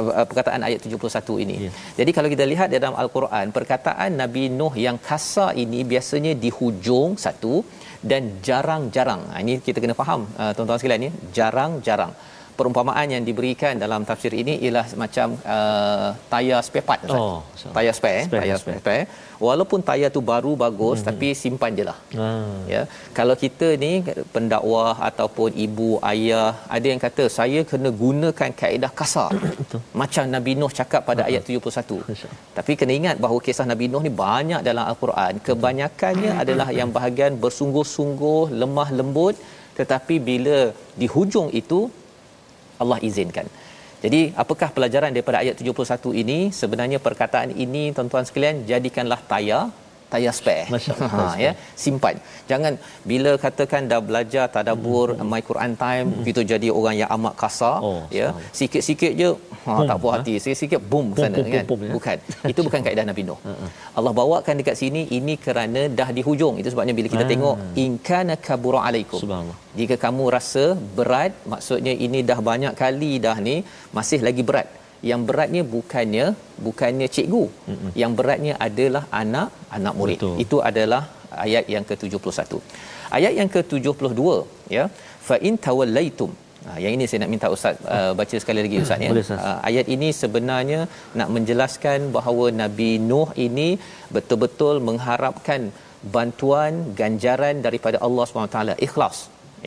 uh, 0.00 0.26
perkataan 0.30 0.60
ayat 0.68 0.80
71 0.86 1.44
ini. 1.44 1.56
Yeah. 1.64 1.74
Jadi 2.00 2.10
kalau 2.16 2.28
kita 2.34 2.44
lihat 2.52 2.68
dalam 2.76 2.96
al-Quran 3.02 3.46
perkataan 3.56 4.10
Nabi 4.22 4.44
Nuh 4.58 4.74
yang 4.86 4.98
kasar 5.10 5.50
ini 5.64 5.80
biasanya 5.92 6.32
di 6.44 6.50
hujung 6.58 7.12
satu 7.26 7.54
dan 8.10 8.24
jarang-jarang. 8.46 9.22
Ha, 9.32 9.36
ini 9.44 9.54
kita 9.68 9.78
kena 9.82 9.96
faham 10.02 10.20
uh, 10.40 10.52
tuan-tuan 10.56 10.80
sekalian 10.80 11.02
ni 11.06 11.10
jarang-jarang 11.38 12.12
perumpamaan 12.58 13.08
yang 13.14 13.24
diberikan 13.28 13.74
dalam 13.84 14.02
tafsir 14.08 14.32
ini 14.42 14.54
ialah 14.64 14.84
macam 15.02 15.28
uh, 15.56 16.08
tayar 16.32 16.60
spare 16.66 16.86
part 16.88 17.00
Ustaz. 17.06 17.20
Oh, 17.22 17.38
so. 17.60 17.72
tayar 17.76 17.94
spare, 17.98 18.22
spare 18.26 18.42
tayar 18.42 18.58
spare. 18.62 18.78
spare. 18.82 19.02
Walaupun 19.46 19.80
tayar 19.88 20.10
tu 20.16 20.20
baru 20.30 20.52
bagus 20.62 20.98
hmm. 21.00 21.06
tapi 21.08 21.28
simpan 21.42 21.78
je 21.78 21.84
lah. 21.88 21.98
Hmm. 22.20 22.56
Ya. 22.72 22.82
Kalau 23.18 23.34
kita 23.42 23.68
ni 23.84 23.92
pendakwah 24.34 24.94
ataupun 25.10 25.50
ibu 25.66 25.90
ayah 26.12 26.48
ada 26.76 26.86
yang 26.92 27.02
kata 27.06 27.26
saya 27.38 27.60
kena 27.72 27.92
gunakan 28.02 28.50
kaedah 28.62 28.92
kasar. 29.00 29.30
macam 30.00 30.24
Nabi 30.34 30.54
Nuh 30.60 30.72
cakap 30.80 31.04
pada 31.10 31.24
ayat 31.28 31.44
71. 31.46 32.18
Tapi 32.58 32.72
kena 32.80 32.94
ingat 33.00 33.16
bahawa 33.26 33.40
kisah 33.48 33.68
Nabi 33.72 33.86
Nuh 33.92 34.02
ni 34.08 34.12
banyak 34.24 34.62
dalam 34.70 34.84
al-Quran. 34.90 35.32
Kebanyakannya 35.48 36.32
adalah 36.42 36.68
yang 36.80 36.90
bahagian 36.98 37.34
bersungguh-sungguh, 37.44 38.42
lemah 38.62 38.90
lembut 39.00 39.36
tetapi 39.78 40.14
bila 40.28 40.56
di 41.00 41.06
hujung 41.14 41.48
itu 41.60 41.80
Allah 42.82 42.98
izinkan. 43.08 43.46
Jadi 43.98 44.30
apakah 44.42 44.70
pelajaran 44.70 45.10
daripada 45.10 45.42
ayat 45.42 45.58
71 45.58 46.14
ini? 46.22 46.38
Sebenarnya 46.54 46.98
perkataan 47.02 47.50
ini 47.64 47.90
tuan-tuan 47.90 48.22
sekalian 48.28 48.62
jadikanlah 48.70 49.18
tayar 49.26 49.74
tayar 50.12 50.34
spare. 50.38 50.64
Ha 51.14 51.24
ya, 51.44 51.52
simpan. 51.82 52.16
Jangan 52.50 52.72
bila 53.10 53.32
katakan 53.44 53.82
dah 53.90 54.00
belajar 54.08 54.44
tadabbur 54.54 55.08
hmm. 55.14 55.28
my 55.32 55.42
Quran 55.48 55.72
time 55.84 56.06
hmm. 56.08 56.18
begitu 56.20 56.40
jadi 56.52 56.68
orang 56.78 56.96
yang 57.00 57.10
amat 57.16 57.34
kasar 57.42 57.76
oh, 57.88 58.02
ya. 58.18 58.28
Sikit-sikit 58.60 59.12
je 59.20 59.30
ha 59.66 59.72
boom, 59.76 59.88
tak 59.90 59.98
puas 60.02 60.12
ha? 60.12 60.16
hati. 60.18 60.34
Sikit-sikit 60.44 60.80
boom 60.90 61.06
ke 61.14 61.18
sana 61.24 61.36
kan. 61.54 61.64
Boom, 61.70 61.80
ya? 61.88 61.92
Bukan. 61.96 62.16
Itu 62.52 62.60
bukan 62.68 62.80
kaedah 62.86 63.04
Nabi 63.10 63.22
Nuh. 63.28 63.38
Allah 63.98 64.12
bawakan 64.20 64.54
dekat 64.62 64.76
sini 64.82 65.02
ini 65.18 65.36
kerana 65.46 65.82
dah 66.00 66.08
di 66.18 66.24
hujung. 66.28 66.56
Itu 66.62 66.70
sebabnya 66.74 66.96
bila 67.00 67.08
kita 67.14 67.26
tengok 67.32 67.56
in 67.84 67.92
kana 68.10 68.36
kabura 68.48 68.82
alaikum. 68.88 69.20
Subhanallah. 69.24 69.58
Jika 69.78 69.94
kamu 70.04 70.24
rasa 70.36 70.64
berat, 70.98 71.32
maksudnya 71.52 71.92
ini 72.06 72.20
dah 72.30 72.38
banyak 72.50 72.74
kali 72.82 73.12
dah 73.26 73.36
ni 73.48 73.56
masih 73.98 74.20
lagi 74.28 74.42
berat 74.50 74.77
yang 75.10 75.22
beratnya 75.28 75.62
bukannya 75.74 76.26
bukannya 76.66 77.06
cikgu. 77.16 77.44
Mm-mm. 77.70 77.90
yang 78.02 78.12
beratnya 78.18 78.54
adalah 78.68 79.04
anak 79.22 79.48
anak 79.78 79.94
murid. 80.00 80.18
Betul. 80.18 80.36
itu 80.44 80.56
adalah 80.70 81.02
ayat 81.46 81.64
yang 81.74 81.84
ke-71. 81.88 82.52
Ayat 83.18 83.32
yang 83.40 83.48
ke-72 83.54 84.20
ya. 84.76 84.86
Fa 85.28 85.38
in 85.48 85.56
tawallaitum 85.66 86.32
Ha, 86.68 86.76
yang 86.82 86.92
ini 86.96 87.04
saya 87.08 87.18
nak 87.22 87.30
minta 87.32 87.48
ustaz 87.54 87.76
uh, 87.96 88.12
baca 88.18 88.36
sekali 88.42 88.60
lagi 88.64 88.76
ustaz 88.84 89.00
ya. 89.04 89.10
Uh, 89.14 89.58
ayat 89.68 89.86
ini 89.94 90.08
sebenarnya 90.20 90.80
nak 91.18 91.28
menjelaskan 91.34 92.10
bahawa 92.16 92.46
Nabi 92.62 92.90
Nuh 93.08 93.30
ini 93.46 93.68
betul-betul 94.16 94.76
mengharapkan 94.88 95.70
bantuan 96.16 96.72
ganjaran 97.00 97.62
daripada 97.66 97.98
Allah 98.06 98.24
SWT 98.26 98.58
ikhlas 98.86 99.16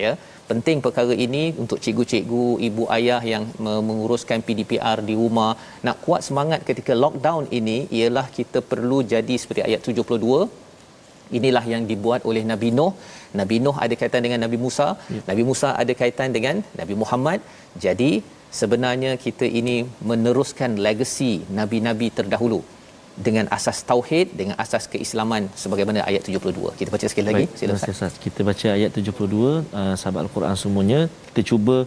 ya 0.06 0.14
penting 0.52 0.78
perkara 0.86 1.14
ini 1.26 1.44
untuk 1.64 1.78
cikgu-cikgu, 1.84 2.46
ibu 2.68 2.84
ayah 2.98 3.22
yang 3.34 3.44
menguruskan 3.88 4.40
PDPR 4.48 4.98
di 5.10 5.16
rumah. 5.22 5.52
Nak 5.88 5.98
kuat 6.06 6.22
semangat 6.28 6.60
ketika 6.70 6.94
lockdown 7.04 7.46
ini 7.60 7.78
ialah 7.98 8.26
kita 8.38 8.60
perlu 8.72 9.00
jadi 9.14 9.36
seperti 9.42 9.64
ayat 9.68 9.82
72 9.88 10.60
inilah 11.38 11.64
yang 11.74 11.84
dibuat 11.92 12.22
oleh 12.30 12.44
Nabi 12.52 12.70
Nuh. 12.78 12.92
Nabi 13.40 13.58
Nuh 13.66 13.76
ada 13.86 13.96
kaitan 14.02 14.22
dengan 14.26 14.40
Nabi 14.46 14.58
Musa. 14.66 14.88
Ya. 15.16 15.22
Nabi 15.30 15.44
Musa 15.50 15.70
ada 15.82 15.94
kaitan 16.02 16.30
dengan 16.36 16.56
Nabi 16.80 16.96
Muhammad. 17.02 17.40
Jadi 17.86 18.12
sebenarnya 18.60 19.12
kita 19.26 19.48
ini 19.60 19.76
meneruskan 20.10 20.72
legasi 20.86 21.34
nabi-nabi 21.60 22.08
terdahulu 22.18 22.60
dengan 23.28 23.46
asas 23.58 23.78
tauhid 23.90 24.28
dengan 24.40 24.56
asas 24.64 24.84
keislaman 24.94 25.44
sebagaimana 25.64 26.00
ayat 26.10 26.24
72 26.28 26.78
kita 26.80 26.90
baca 26.96 27.06
sekali 27.12 27.26
lagi. 27.30 27.46
Silakan. 27.60 28.12
Kita 28.26 28.40
baca 28.50 28.68
ayat 28.78 28.92
72 28.98 29.42
uh, 29.82 29.94
sahabat 30.02 30.22
al-Quran 30.26 30.56
semuanya. 30.64 31.00
Kita 31.30 31.42
cuba 31.52 31.78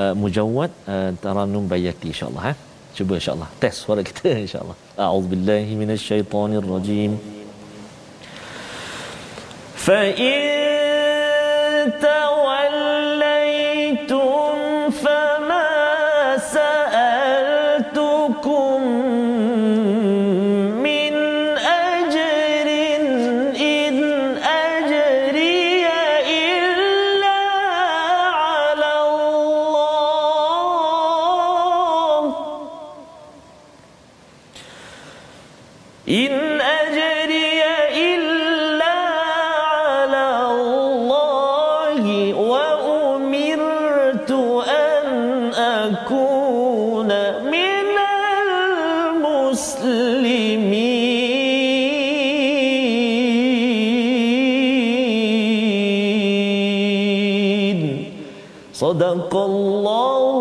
uh, 0.00 0.14
mujawwad 0.22 0.70
uh, 0.94 1.10
taranum 1.24 1.64
bayati 1.72 2.08
insyaallah 2.12 2.44
ha? 2.48 2.52
Cuba 2.98 3.12
insyaallah. 3.20 3.48
Test 3.64 3.78
suara 3.84 4.02
kita 4.10 4.30
insyaallah. 4.46 4.76
A'udzubillahi 5.06 5.72
minasyaitonirrajim. 5.82 7.12
Fa 9.86 10.00
in 10.30 11.92
tawallaytum 12.06 13.07
Sadaqallahul 58.72 60.28
Azim. 60.28 60.37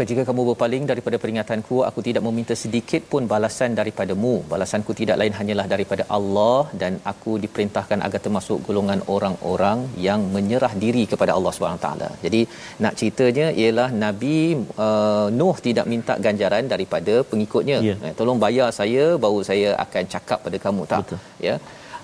Maka 0.00 0.12
jika 0.12 0.22
kamu 0.28 0.42
berpaling 0.48 0.84
daripada 0.90 1.16
peringatanku, 1.22 1.78
aku 1.88 2.00
tidak 2.06 2.22
meminta 2.26 2.54
sedikit 2.60 3.02
pun 3.12 3.22
balasan 3.32 3.74
daripadamu. 3.78 4.30
Balasanku 4.52 4.92
tidak 5.00 5.16
lain 5.20 5.34
hanyalah 5.38 5.66
daripada 5.72 6.04
Allah 6.16 6.60
dan 6.82 6.92
aku 7.10 7.32
diperintahkan 7.42 7.98
agar 8.06 8.20
termasuk 8.26 8.64
golongan 8.68 9.00
orang-orang 9.14 9.80
yang 10.06 10.22
menyerah 10.36 10.72
diri 10.84 11.04
kepada 11.10 11.34
Allah 11.36 11.52
Subhanahu 11.56 11.82
taala. 11.84 12.08
Jadi 12.24 12.40
nak 12.84 12.96
ceritanya 13.00 13.48
ialah 13.64 13.88
Nabi 14.04 14.38
uh, 14.86 15.28
Nuh 15.40 15.56
tidak 15.66 15.88
minta 15.92 16.16
ganjaran 16.28 16.72
daripada 16.72 17.16
pengikutnya. 17.32 17.78
Yeah. 17.90 18.06
Eh, 18.06 18.14
tolong 18.20 18.40
bayar 18.46 18.70
saya 18.80 19.04
baru 19.26 19.42
saya 19.50 19.68
akan 19.84 20.06
cakap 20.16 20.40
pada 20.48 20.60
kamu 20.64 20.84
tak. 20.94 21.04
Betul. 21.04 21.20
Ya 21.48 21.56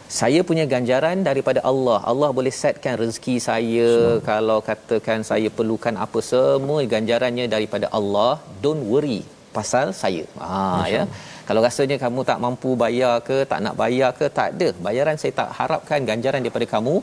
saya 0.09 0.41
punya 0.49 0.65
ganjaran 0.73 1.27
daripada 1.29 1.61
Allah. 1.71 1.99
Allah 2.11 2.29
boleh 2.39 2.53
setkan 2.63 2.95
rezeki 3.03 3.37
saya 3.49 3.91
Semua. 3.95 4.25
kalau 4.29 4.59
katakan 4.69 5.21
saya 5.31 5.49
perlukan 5.59 5.95
apa 6.05 6.21
semua 6.33 6.81
ganjarannya 6.95 7.47
daripada 7.55 7.89
Allah. 7.99 8.33
Don't 8.63 8.85
worry 8.93 9.23
pasal 9.57 9.87
saya. 10.03 10.25
Ha 10.43 10.85
ya. 10.95 11.03
Kalau 11.49 11.61
rasanya 11.67 11.97
kamu 12.03 12.21
tak 12.31 12.39
mampu 12.45 12.71
bayar 12.83 13.15
ke, 13.29 13.37
tak 13.51 13.61
nak 13.65 13.75
bayar 13.81 14.11
ke, 14.19 14.27
tak 14.39 14.49
ada. 14.55 14.69
Bayaran 14.87 15.17
saya 15.23 15.33
tak 15.41 15.51
harapkan 15.59 16.01
ganjaran 16.09 16.43
daripada 16.45 16.67
kamu. 16.75 16.95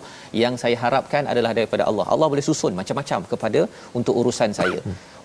Yang 0.42 0.56
saya 0.64 0.76
harapkan 0.84 1.24
adalah 1.32 1.52
daripada 1.60 1.84
Allah. 1.90 2.06
Allah 2.14 2.28
boleh 2.34 2.46
susun 2.50 2.74
macam-macam 2.80 3.20
kepada 3.32 3.62
untuk 4.00 4.16
urusan 4.22 4.52
saya. 4.60 4.80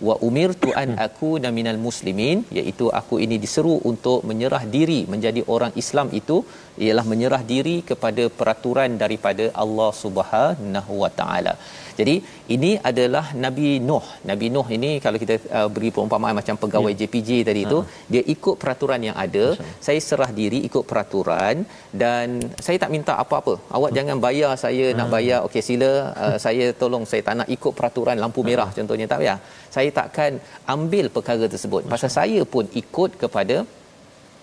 Wa 0.06 0.14
umirtu 0.26 0.68
an 0.80 0.90
aku 1.06 1.30
minal 1.58 1.78
muslimin 1.86 2.38
iaitu 2.58 2.86
aku 3.00 3.14
ini 3.24 3.36
diseru 3.44 3.74
untuk 3.90 4.20
menyerah 4.30 4.62
diri 4.76 5.00
menjadi 5.12 5.42
orang 5.54 5.72
Islam 5.82 6.08
itu 6.20 6.36
ialah 6.84 7.04
menyerah 7.12 7.42
diri 7.52 7.76
kepada 7.90 8.24
peraturan 8.38 8.92
daripada 9.02 9.46
Allah 9.64 9.90
Subhanahu 10.02 10.94
Wa 11.02 11.10
Taala. 11.20 11.54
Jadi 11.98 12.14
ini 12.54 12.70
adalah 12.90 13.24
Nabi 13.44 13.68
Nuh. 13.88 14.06
Nabi 14.30 14.46
Nuh 14.54 14.66
ini 14.76 14.90
kalau 15.04 15.18
kita 15.22 15.34
uh, 15.58 15.68
beri 15.74 15.90
perumpamaan 15.96 16.34
macam 16.40 16.56
pegawai 16.62 16.92
ya. 16.94 16.98
JPJ 17.00 17.30
tadi 17.48 17.62
itu, 17.68 17.78
uh 17.80 17.96
dia 18.12 18.22
ikut 18.34 18.54
peraturan 18.62 19.00
yang 19.06 19.16
ada. 19.24 19.44
Masya. 19.54 19.64
Saya 19.86 20.00
serah 20.08 20.30
diri 20.38 20.58
ikut 20.68 20.84
peraturan 20.90 21.56
dan 22.02 22.26
saya 22.66 22.76
tak 22.82 22.92
minta 22.94 23.14
apa-apa. 23.24 23.54
Awak 23.76 23.90
uh 23.92 23.96
jangan 23.98 24.16
bayar 24.26 24.52
saya 24.64 24.86
uh 24.92 24.96
nak 24.98 25.08
bayar. 25.16 25.40
Okey 25.48 25.62
sila 25.70 25.90
uh, 26.24 26.36
saya 26.46 26.66
tolong 26.82 27.04
saya 27.10 27.22
tak 27.28 27.36
nak 27.40 27.50
ikut 27.56 27.72
peraturan 27.80 28.16
lampu 28.24 28.42
merah 28.50 28.70
uh 28.70 28.76
contohnya 28.78 29.08
tak 29.12 29.20
payah. 29.24 29.38
Saya 29.76 29.90
takkan 30.00 30.32
ambil 30.76 31.06
perkara 31.16 31.44
tersebut. 31.54 31.82
Masya. 31.84 31.92
Pasal 31.94 32.10
saya 32.20 32.40
pun 32.54 32.64
ikut 32.82 33.10
kepada 33.24 33.58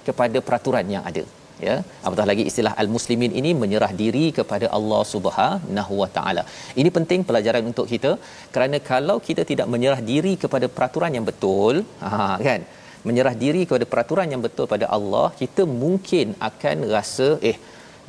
kepada 0.07 0.37
peraturan 0.47 0.85
yang 0.95 1.05
ada 1.11 1.25
ya 1.67 1.75
apatah 2.05 2.25
lagi 2.31 2.43
istilah 2.49 2.73
al-muslimin 2.83 3.33
ini 3.39 3.51
menyerah 3.63 3.91
diri 4.01 4.25
kepada 4.37 4.67
Allah 4.77 5.01
Subhanahu 5.13 5.93
wa 6.01 6.09
taala. 6.17 6.43
Ini 6.81 6.89
penting 6.97 7.21
pelajaran 7.29 7.63
untuk 7.71 7.87
kita 7.93 8.11
kerana 8.55 8.79
kalau 8.91 9.17
kita 9.27 9.43
tidak 9.51 9.69
menyerah 9.75 10.01
diri 10.11 10.33
kepada 10.43 10.67
peraturan 10.77 11.13
yang 11.17 11.27
betul 11.31 11.77
ha 12.03 12.11
kan? 12.49 12.63
Menyerah 13.07 13.35
diri 13.43 13.63
kepada 13.69 13.85
peraturan 13.93 14.29
yang 14.33 14.43
betul 14.47 14.67
pada 14.73 14.85
Allah 14.97 15.27
kita 15.41 15.63
mungkin 15.83 16.27
akan 16.49 16.77
rasa 16.97 17.29
eh 17.51 17.57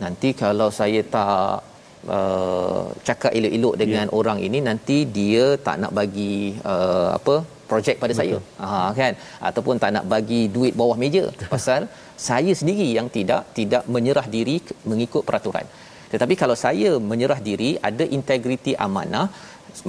nanti 0.05 0.31
kalau 0.43 0.69
saya 0.81 1.01
tak 1.17 1.57
uh, 2.17 2.85
cakap 3.09 3.33
elok-elok 3.39 3.75
dengan 3.83 4.07
yeah. 4.09 4.17
orang 4.19 4.39
ini 4.47 4.59
nanti 4.69 4.97
dia 5.19 5.45
tak 5.67 5.77
nak 5.83 5.93
bagi 6.01 6.35
uh, 6.73 7.11
apa 7.19 7.37
projek 7.71 7.97
pada 8.03 8.13
Betul. 8.15 8.21
saya 8.21 8.37
ha 8.63 8.91
kan? 9.01 9.13
Ataupun 9.49 9.77
tak 9.83 9.93
nak 9.97 10.05
bagi 10.15 10.43
duit 10.57 10.75
bawah 10.81 10.99
meja. 11.03 11.25
Pasal 11.55 11.83
saya 12.29 12.53
sendiri 12.61 12.89
yang 12.99 13.09
tidak 13.17 13.43
tidak 13.59 13.83
menyerah 13.95 14.27
diri 14.37 14.57
mengikut 14.91 15.23
peraturan. 15.29 15.67
Tetapi 16.13 16.35
kalau 16.43 16.57
saya 16.65 16.91
menyerah 17.11 17.41
diri 17.49 17.71
ada 17.89 18.05
integriti 18.19 18.75
amanah 18.87 19.27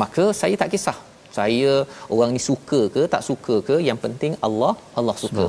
maka 0.02 0.26
saya 0.42 0.56
tak 0.62 0.72
kisah. 0.76 0.98
Saya 1.38 1.72
orang 2.14 2.32
ni 2.36 2.42
suka 2.50 2.80
ke 2.94 3.02
tak 3.14 3.24
suka 3.30 3.56
ke 3.68 3.76
yang 3.88 4.00
penting 4.06 4.34
Allah 4.48 4.74
Allah 5.00 5.16
suka. 5.24 5.46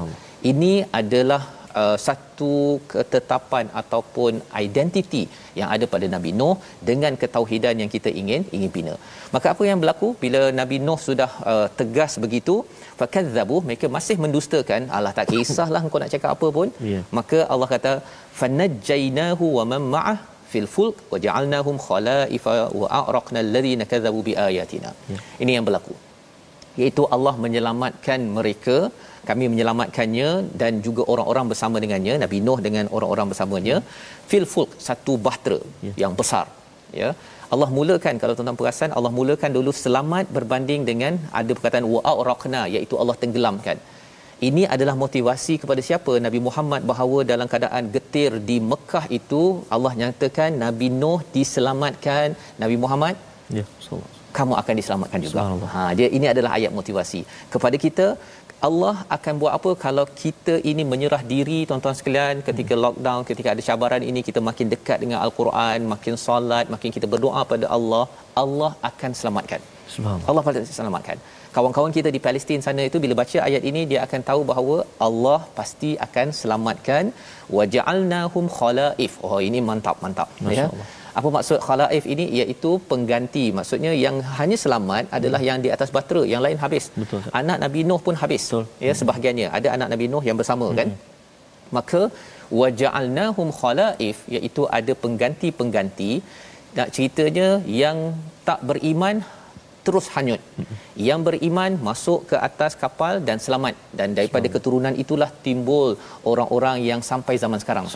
Ini 0.51 0.73
adalah 1.01 1.43
uh, 1.81 1.97
satu 2.07 2.55
ketetapan 2.93 3.67
ataupun 3.81 4.33
identiti 4.63 5.23
yang 5.61 5.69
ada 5.75 5.87
pada 5.95 6.07
Nabi 6.15 6.31
Nuh 6.41 6.57
dengan 6.91 7.15
ketauhidan 7.23 7.83
yang 7.83 7.91
kita 7.95 8.11
ingin 8.21 8.43
ingin 8.57 8.71
bina. 8.77 8.95
Maka 9.35 9.47
apa 9.55 9.65
yang 9.71 9.81
berlaku? 9.83 10.09
Bila 10.25 10.43
Nabi 10.61 10.79
Nuh 10.87 11.01
sudah 11.09 11.31
uh, 11.53 11.67
tegas 11.81 12.15
begitu, 12.25 12.57
fakadzabu 13.01 13.57
mereka 13.69 13.87
masih 13.97 14.17
mendustakan, 14.25 14.83
Allah 14.97 15.13
tak 15.19 15.29
kisahlah 15.33 15.83
engkau 15.87 16.01
nak 16.03 16.13
cakap 16.15 16.31
apa 16.37 16.49
pun. 16.57 16.69
Yeah. 16.93 17.03
Maka 17.19 17.39
Allah 17.53 17.69
kata 17.75 17.93
fanajjainahu 18.41 19.47
wa 19.59 19.65
man 19.73 19.83
ma'ah 19.95 20.19
fil 20.53 20.69
fulk 20.75 20.97
wa 21.13 21.19
ja'alnahum 21.25 21.77
khalaifa 21.87 22.53
wa 22.81 22.87
a'raqna 23.01 23.39
alladhina 23.45 23.87
kadzabu 23.93 24.23
bi 24.29 24.35
ayatina. 24.49 24.93
Yeah. 25.13 25.23
Ini 25.45 25.53
yang 25.59 25.67
berlaku. 25.69 25.97
Iaitu 26.81 27.05
Allah 27.17 27.35
menyelamatkan 27.45 28.21
mereka 28.39 28.77
kami 29.29 29.45
menyelamatkannya 29.53 30.29
dan 30.61 30.73
juga 30.87 31.03
orang-orang 31.13 31.47
bersama 31.53 31.77
dengannya 31.85 32.15
Nabi 32.25 32.39
Nuh 32.47 32.59
dengan 32.67 32.87
orang-orang 32.97 33.27
bersamanya 33.33 33.77
fil 34.31 34.47
fulk 34.53 34.71
satu 34.89 35.15
bahtera 35.27 35.61
yeah. 35.87 35.97
yang 36.03 36.15
besar 36.21 36.47
ya 37.01 37.11
Allah 37.55 37.69
mulakan 37.77 38.15
kalau 38.23 38.33
tuan-tuan 38.37 38.59
perasan 38.61 38.91
Allah 38.99 39.13
mulakan 39.19 39.51
dulu 39.57 39.71
selamat 39.85 40.25
berbanding 40.37 40.83
dengan 40.91 41.13
ada 41.41 41.53
perkataan 41.57 41.87
wa'araqna 41.95 42.61
iaitu 42.75 42.95
Allah 43.03 43.17
tenggelamkan. 43.23 43.79
Ini 44.49 44.63
adalah 44.75 44.95
motivasi 45.05 45.55
kepada 45.63 45.83
siapa? 45.87 46.13
Nabi 46.27 46.41
Muhammad 46.49 46.83
bahawa 46.91 47.19
dalam 47.31 47.47
keadaan 47.53 47.85
getir 47.95 48.33
di 48.51 48.57
Mekah 48.73 49.05
itu 49.19 49.43
Allah 49.77 49.93
nyatakan 50.03 50.61
Nabi 50.65 50.89
Nuh 51.01 51.21
diselamatkan. 51.37 52.37
Nabi 52.63 52.77
Muhammad? 52.85 53.17
Ya 53.59 53.65
kamu 54.39 54.55
akan 54.61 54.75
diselamatkan 54.81 55.21
juga. 55.25 55.43
Ha 55.75 55.83
dia 55.99 56.09
ini 56.17 56.27
adalah 56.33 56.51
ayat 56.59 56.73
motivasi. 56.79 57.21
Kepada 57.55 57.77
kita 57.85 58.07
Allah 58.67 58.95
akan 59.17 59.35
buat 59.41 59.53
apa 59.57 59.71
kalau 59.85 60.05
kita 60.23 60.55
ini 60.71 60.83
menyerah 60.93 61.21
diri 61.33 61.59
tuan-tuan 61.69 61.97
sekalian? 61.99 62.43
Ketika 62.49 62.75
hmm. 62.75 62.83
lockdown 62.85 63.23
ketika 63.31 63.49
ada 63.55 63.63
cabaran 63.69 64.05
ini 64.11 64.21
kita 64.29 64.41
makin 64.49 64.67
dekat 64.75 64.99
dengan 65.03 65.19
al-Quran 65.27 65.87
makin 65.95 66.15
solat 66.27 66.67
makin 66.75 66.93
kita 66.97 67.07
berdoa 67.13 67.43
pada 67.53 67.67
Allah 67.77 68.05
Allah 68.43 68.71
akan 68.91 69.11
selamatkan. 69.21 69.61
Subhanallah. 69.95 70.29
Allah 70.31 70.43
pasti 70.47 70.79
selamatkan. 70.81 71.19
Kawan-kawan 71.57 71.93
kita 71.99 72.09
di 72.17 72.21
Palestin 72.27 72.61
sana 72.67 72.83
itu 72.91 72.99
bila 73.05 73.15
baca 73.21 73.39
ayat 73.49 73.63
ini 73.71 73.83
dia 73.91 74.01
akan 74.07 74.21
tahu 74.31 74.41
bahawa 74.51 74.77
Allah 75.07 75.41
pasti 75.59 75.91
akan 76.07 76.29
selamatkan. 76.41 77.05
Waja'alnahum 77.59 78.47
khalaif. 78.59 79.15
Oh 79.29 79.41
ini 79.49 79.61
mantap 79.71 79.99
mantap. 80.07 80.29
Ya 80.59 80.67
apa 81.19 81.29
maksud 81.37 81.59
khalaif 81.67 82.05
ini 82.15 82.25
iaitu 82.39 82.71
pengganti 82.91 83.45
maksudnya 83.59 83.93
yang 84.05 84.17
hanya 84.39 84.57
selamat 84.65 85.05
adalah 85.19 85.41
hmm. 85.43 85.49
yang 85.49 85.59
di 85.65 85.71
atas 85.77 85.91
bahtera 85.97 86.23
yang 86.33 86.43
lain 86.47 86.59
habis 86.65 86.85
Betul. 87.03 87.23
anak 87.41 87.59
Nabi 87.65 87.81
Nuh 87.89 88.01
pun 88.07 88.17
habis 88.23 88.45
Betul. 88.49 88.65
ya 88.87 88.93
hmm. 88.93 88.99
sebahagiannya 89.01 89.49
ada 89.59 89.69
anak 89.77 89.89
Nabi 89.95 90.07
Nuh 90.13 90.25
yang 90.29 90.39
bersama 90.41 90.69
kan? 90.81 90.91
hmm. 90.91 90.99
kan 90.99 91.77
maka 91.77 92.03
waja'alnahum 92.61 93.49
khalaif 93.61 94.19
iaitu 94.37 94.63
ada 94.79 94.93
pengganti-pengganti 95.05 96.13
nak 96.79 96.89
ceritanya 96.97 97.49
yang 97.83 97.99
tak 98.49 98.61
beriman 98.71 99.17
terus 99.89 100.07
hanyut. 100.15 100.41
Yang 101.09 101.21
beriman 101.27 101.73
masuk 101.89 102.21
ke 102.31 102.37
atas 102.49 102.73
kapal 102.83 103.15
dan 103.29 103.39
selamat 103.45 103.75
dan 103.99 104.17
daripada 104.19 104.47
keturunan 104.55 104.95
itulah 105.05 105.31
timbul 105.47 105.91
orang-orang 106.33 106.77
yang 106.91 107.01
sampai 107.11 107.35
zaman 107.45 107.61
sekarang. 107.65 107.87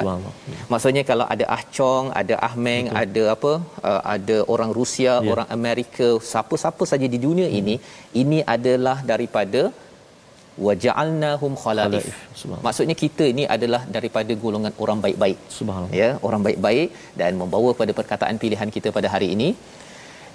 Maksudnya 0.72 1.04
kalau 1.10 1.26
ada 1.34 1.44
Ah 1.56 1.62
Chong, 1.76 2.08
ada 2.22 2.34
Ah 2.48 2.54
Meng, 2.64 2.86
Betul. 2.88 3.00
ada 3.02 3.22
apa? 3.36 3.52
Uh, 3.90 4.02
ada 4.14 4.36
orang 4.54 4.72
Rusia, 4.80 5.12
ya. 5.20 5.30
orang 5.34 5.48
Amerika, 5.58 6.08
siapa-siapa 6.32 6.84
saja 6.92 7.06
di 7.14 7.20
dunia 7.26 7.48
hmm. 7.50 7.58
ini, 7.60 7.74
ini 8.22 8.38
adalah 8.56 8.98
daripada 9.12 9.62
waja'alnahum 10.66 11.52
khalaif. 11.62 12.06
Maksudnya 12.66 12.96
kita 13.02 13.24
ini 13.32 13.44
adalah 13.54 13.82
daripada 13.96 14.32
golongan 14.42 14.72
orang 14.84 14.98
baik-baik. 15.04 15.38
Subhanallah. 15.58 16.00
Ya, 16.00 16.10
orang 16.26 16.42
baik-baik 16.46 16.88
dan 17.20 17.40
membawa 17.42 17.70
pada 17.80 17.92
perkataan 18.00 18.36
pilihan 18.42 18.70
kita 18.76 18.88
pada 18.98 19.08
hari 19.14 19.30
ini 19.36 19.48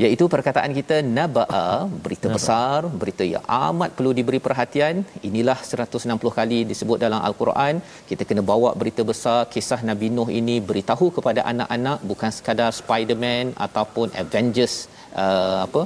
iaitu 0.04 0.26
perkataan 0.34 0.72
kita 0.78 0.98
naba'a 1.18 1.68
berita 2.06 2.28
besar 2.36 2.80
berita 3.02 3.24
yang 3.34 3.46
amat 3.68 3.90
perlu 3.98 4.12
diberi 4.20 4.40
perhatian. 4.48 4.96
Inilah 5.30 5.58
160 5.70 6.38
kali 6.40 6.60
disebut 6.72 6.98
dalam 7.06 7.22
al-Quran. 7.28 7.82
Kita 8.10 8.24
kena 8.30 8.44
bawa 8.52 8.72
berita 8.82 9.04
besar 9.12 9.40
kisah 9.54 9.80
Nabi 9.90 10.10
Nuh 10.18 10.30
ini 10.40 10.56
beritahu 10.70 11.08
kepada 11.18 11.44
anak-anak 11.52 12.00
bukan 12.12 12.32
sekadar 12.38 12.72
Spider-Man 12.82 13.46
ataupun 13.68 14.08
Avengers 14.24 14.76
uh, 15.24 15.60
apa 15.68 15.84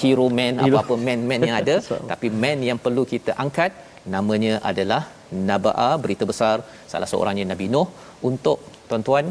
hero 0.00 0.26
man 0.38 0.54
apa-apa 0.66 0.94
man-man 1.06 1.42
yang 1.48 1.58
ada. 1.62 1.76
Tapi 2.12 2.28
man 2.44 2.58
yang 2.70 2.80
perlu 2.86 3.04
kita 3.14 3.34
angkat 3.44 3.72
namanya 4.14 4.54
adalah 4.70 5.02
naba'a 5.50 5.90
berita 6.04 6.26
besar. 6.32 6.56
Salah 6.92 7.10
seorangnya 7.12 7.46
Nabi 7.54 7.68
Nuh. 7.76 7.88
Untuk 8.30 8.58
tuan-tuan 8.88 9.26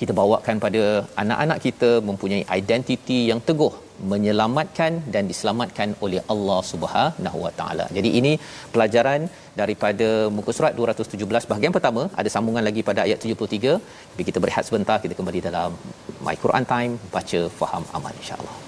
kita 0.00 0.12
bawakan 0.20 0.56
pada 0.64 0.82
anak-anak 1.22 1.58
kita 1.66 1.90
mempunyai 2.08 2.44
identiti 2.58 3.18
yang 3.30 3.40
teguh 3.48 3.72
menyelamatkan 4.12 4.92
dan 5.14 5.24
diselamatkan 5.30 5.96
oleh 6.04 6.20
Allah 6.32 6.60
Subhanahu 6.72 7.38
Wa 7.44 7.52
Taala. 7.60 7.86
Jadi 7.96 8.10
ini 8.20 8.32
pelajaran 8.74 9.22
daripada 9.60 10.08
muka 10.36 10.52
surat 10.58 10.76
217 10.80 11.50
bahagian 11.52 11.74
pertama 11.78 12.04
ada 12.20 12.28
sambungan 12.36 12.66
lagi 12.68 12.84
pada 12.90 13.02
ayat 13.08 13.20
73. 13.24 13.80
Tapi 14.12 14.22
kita 14.30 14.40
berehat 14.44 14.66
sebentar 14.68 14.98
kita 15.06 15.16
kembali 15.20 15.42
dalam 15.48 15.72
My 16.28 16.36
Quran 16.44 16.66
Time 16.74 16.94
baca 17.16 17.42
faham 17.60 17.84
amal 17.98 18.14
insya-Allah. 18.22 18.65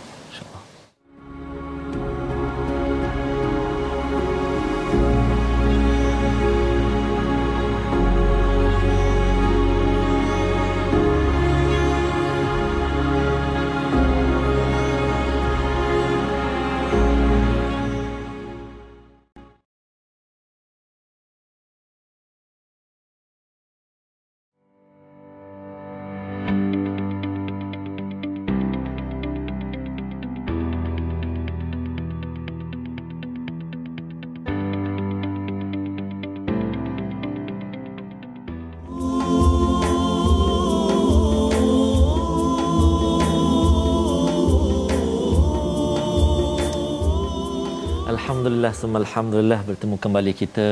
Alhamdulillah 48.59 48.83
semua 48.83 49.01
alhamdulillah 49.07 49.61
bertemu 49.69 49.97
kembali 50.05 50.33
kita 50.41 50.67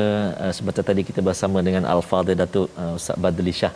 uh, 0.45 0.53
sebentar 0.57 0.83
tadi 0.89 1.03
kita 1.09 1.21
bersama 1.29 1.59
dengan 1.67 1.85
Al-Fadhil 1.93 2.35
Datuk 2.41 2.67
uh, 2.83 2.99
Ustaz 2.99 3.15
Badli 3.23 3.53
Shah 3.59 3.71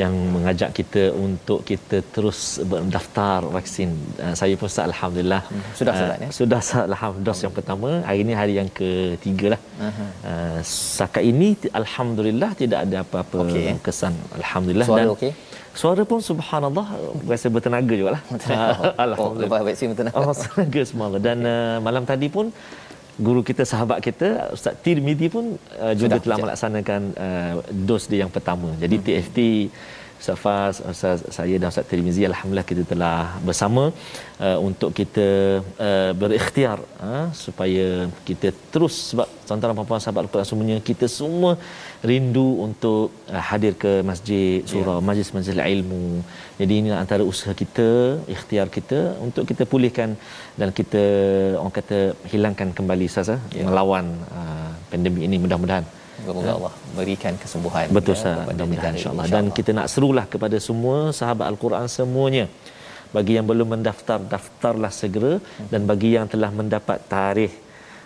yang 0.00 0.12
mengajak 0.34 0.70
kita 0.78 1.02
untuk 1.26 1.64
kita 1.70 2.04
terus 2.14 2.40
berdaftar 2.72 3.48
vaksin. 3.56 3.88
Uh, 4.20 4.34
saya 4.40 4.52
pun 4.60 4.68
Ustaz 4.68 4.84
alhamdulillah 4.92 5.40
hmm. 5.48 5.64
sudah 5.78 5.92
uh, 5.96 6.20
ya. 6.24 6.28
Sudah 6.40 6.60
alhamdulillah 6.92 7.24
dos 7.32 7.40
yang 7.46 7.54
pertama. 7.58 7.90
Hari 8.08 8.20
ini 8.24 8.32
hari 8.40 8.54
yang 8.60 8.68
ketiga 8.80 9.56
lah. 9.56 9.60
Uh-huh. 9.88 10.08
Uh, 10.28 10.58
setakat 10.60 11.24
ini 11.32 11.48
alhamdulillah 11.80 12.50
tidak 12.62 12.78
ada 12.84 12.96
apa-apa 13.00 13.48
okay. 13.48 13.80
kesan 13.88 14.12
alhamdulillah 14.40 14.88
Suara 14.92 15.00
dan 15.08 15.16
okay? 15.16 15.32
Suara 15.78 16.02
pun 16.10 16.20
subhanallah 16.28 16.86
rasa 17.30 17.48
bertenaga 17.54 17.94
juga 18.00 18.10
lah. 18.16 18.22
Alhamdulillah. 19.06 19.60
Oh, 19.62 19.66
vaksin 19.68 19.86
bertenaga. 19.94 20.16
Oh, 20.18 20.24
bertenaga 20.30 20.80
semangat. 20.90 21.20
Dan 21.22 21.38
uh, 21.46 21.76
malam 21.86 22.02
tadi 22.02 22.28
pun 22.36 22.50
guru 23.18 23.40
kita 23.42 23.66
sahabat 23.66 23.98
kita 23.98 24.54
Ustaz 24.54 24.78
Tirmidhi 24.78 25.26
pun 25.26 25.58
uh, 25.82 25.94
juga 25.98 26.16
Sudah, 26.16 26.22
telah 26.22 26.38
je. 26.38 26.42
melaksanakan 26.46 27.00
uh, 27.18 27.52
dos 27.74 28.06
dia 28.06 28.22
yang 28.24 28.32
pertama. 28.32 28.70
Jadi 28.78 28.96
hmm. 28.96 29.04
TFT 29.04 29.38
Ustaz 30.20 30.38
Faz, 30.44 30.76
Ustaz 30.92 31.18
saya 31.36 31.56
dan 31.60 31.68
Ustaz 31.72 31.86
Tirmizi 31.90 32.22
alhamdulillah 32.30 32.66
kita 32.70 32.82
telah 32.92 33.18
bersama 33.48 33.84
uh, 34.46 34.58
untuk 34.68 34.90
kita 34.98 35.26
uh, 35.88 36.10
berikhtiar 36.22 36.78
uh, 37.08 37.26
supaya 37.42 37.86
kita 38.28 38.50
terus 38.74 38.94
sebab 39.10 39.26
tuan-tuan 39.48 39.76
puan-puan 39.78 40.02
sahabat 40.04 40.22
Al-Quran 40.24 40.48
semuanya 40.50 40.78
kita 40.90 41.06
semua 41.18 41.52
rindu 42.10 42.48
untuk 42.66 43.04
uh, 43.34 43.42
hadir 43.50 43.74
ke 43.84 43.92
masjid 44.10 44.66
surau 44.70 44.96
yeah. 44.98 45.06
majlis-majlis 45.08 45.62
ilmu. 45.74 46.04
Jadi 46.60 46.72
ini 46.80 46.90
antara 47.04 47.22
usaha 47.32 47.54
kita, 47.62 47.88
ikhtiar 48.34 48.66
kita 48.78 49.00
untuk 49.26 49.46
kita 49.50 49.64
pulihkan 49.72 50.10
dan 50.60 50.68
kita 50.78 51.04
orang 51.60 51.74
kata 51.78 51.98
hilangkan 52.32 52.70
kembali 52.80 53.06
sasa 53.16 53.36
yeah. 53.54 53.66
melawan 53.70 54.06
uh, 54.38 54.70
pandemik 54.90 55.24
ini 55.28 55.38
mudah-mudahan 55.44 55.86
Semoga 56.24 56.52
Allah 56.58 56.74
berikan 56.98 57.34
kesembuhan 57.42 57.86
betul 57.98 58.16
ya, 58.18 58.34
mudah-mudahan 58.48 58.94
insyaallah. 58.98 59.26
dan 59.34 59.44
kita 59.58 59.70
nak 59.78 59.86
serulah 59.92 60.26
kepada 60.32 60.56
semua 60.68 60.96
sahabat 61.20 61.46
al-Quran 61.52 61.86
semuanya. 61.98 62.46
Bagi 63.16 63.32
yang 63.36 63.46
belum 63.50 63.68
mendaftar 63.74 64.18
daftarlah 64.32 64.92
segera. 64.92 65.32
Dan 65.72 65.88
bagi 65.90 66.10
yang 66.16 66.26
telah 66.32 66.50
mendapat 66.52 66.98
tarikh 67.08 67.54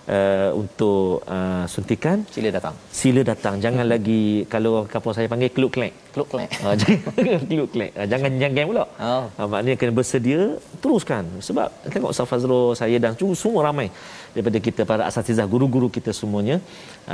uh, 0.08 0.50
untuk 0.54 1.22
uh, 1.36 1.64
suntikan 1.72 2.22
sila 2.34 2.50
datang. 2.56 2.74
sila 3.00 3.20
datang. 3.22 3.54
Jangan 3.64 3.86
hmm. 3.86 3.92
lagi 3.94 4.22
kalau 4.52 4.86
kampung 4.92 5.14
saya 5.16 5.26
panggil 5.32 5.50
kluk 5.56 5.72
klek. 5.76 5.92
Kluk 6.14 6.28
klek. 6.32 6.50
Uh, 6.62 6.74
jangan 6.80 7.42
kluk 7.50 7.70
klek. 7.74 7.90
Uh, 7.98 8.06
jangan 8.12 8.30
jangan 8.42 8.64
pula. 8.70 8.84
Oh. 8.98 9.24
uh, 9.26 9.46
maknanya 9.50 9.76
kena 9.80 9.92
bersedia 9.94 10.42
teruskan. 10.82 11.24
Sebab 11.48 11.68
tengok 11.92 12.10
Ustaz 12.14 12.26
Fazrul 12.30 12.74
saya 12.78 12.96
dan 13.02 13.14
semua 13.18 13.60
ramai 13.68 13.88
daripada 14.34 14.58
kita 14.66 14.82
para 14.90 15.02
asatizah 15.10 15.46
guru-guru 15.54 15.88
kita 15.96 16.12
semuanya. 16.20 16.56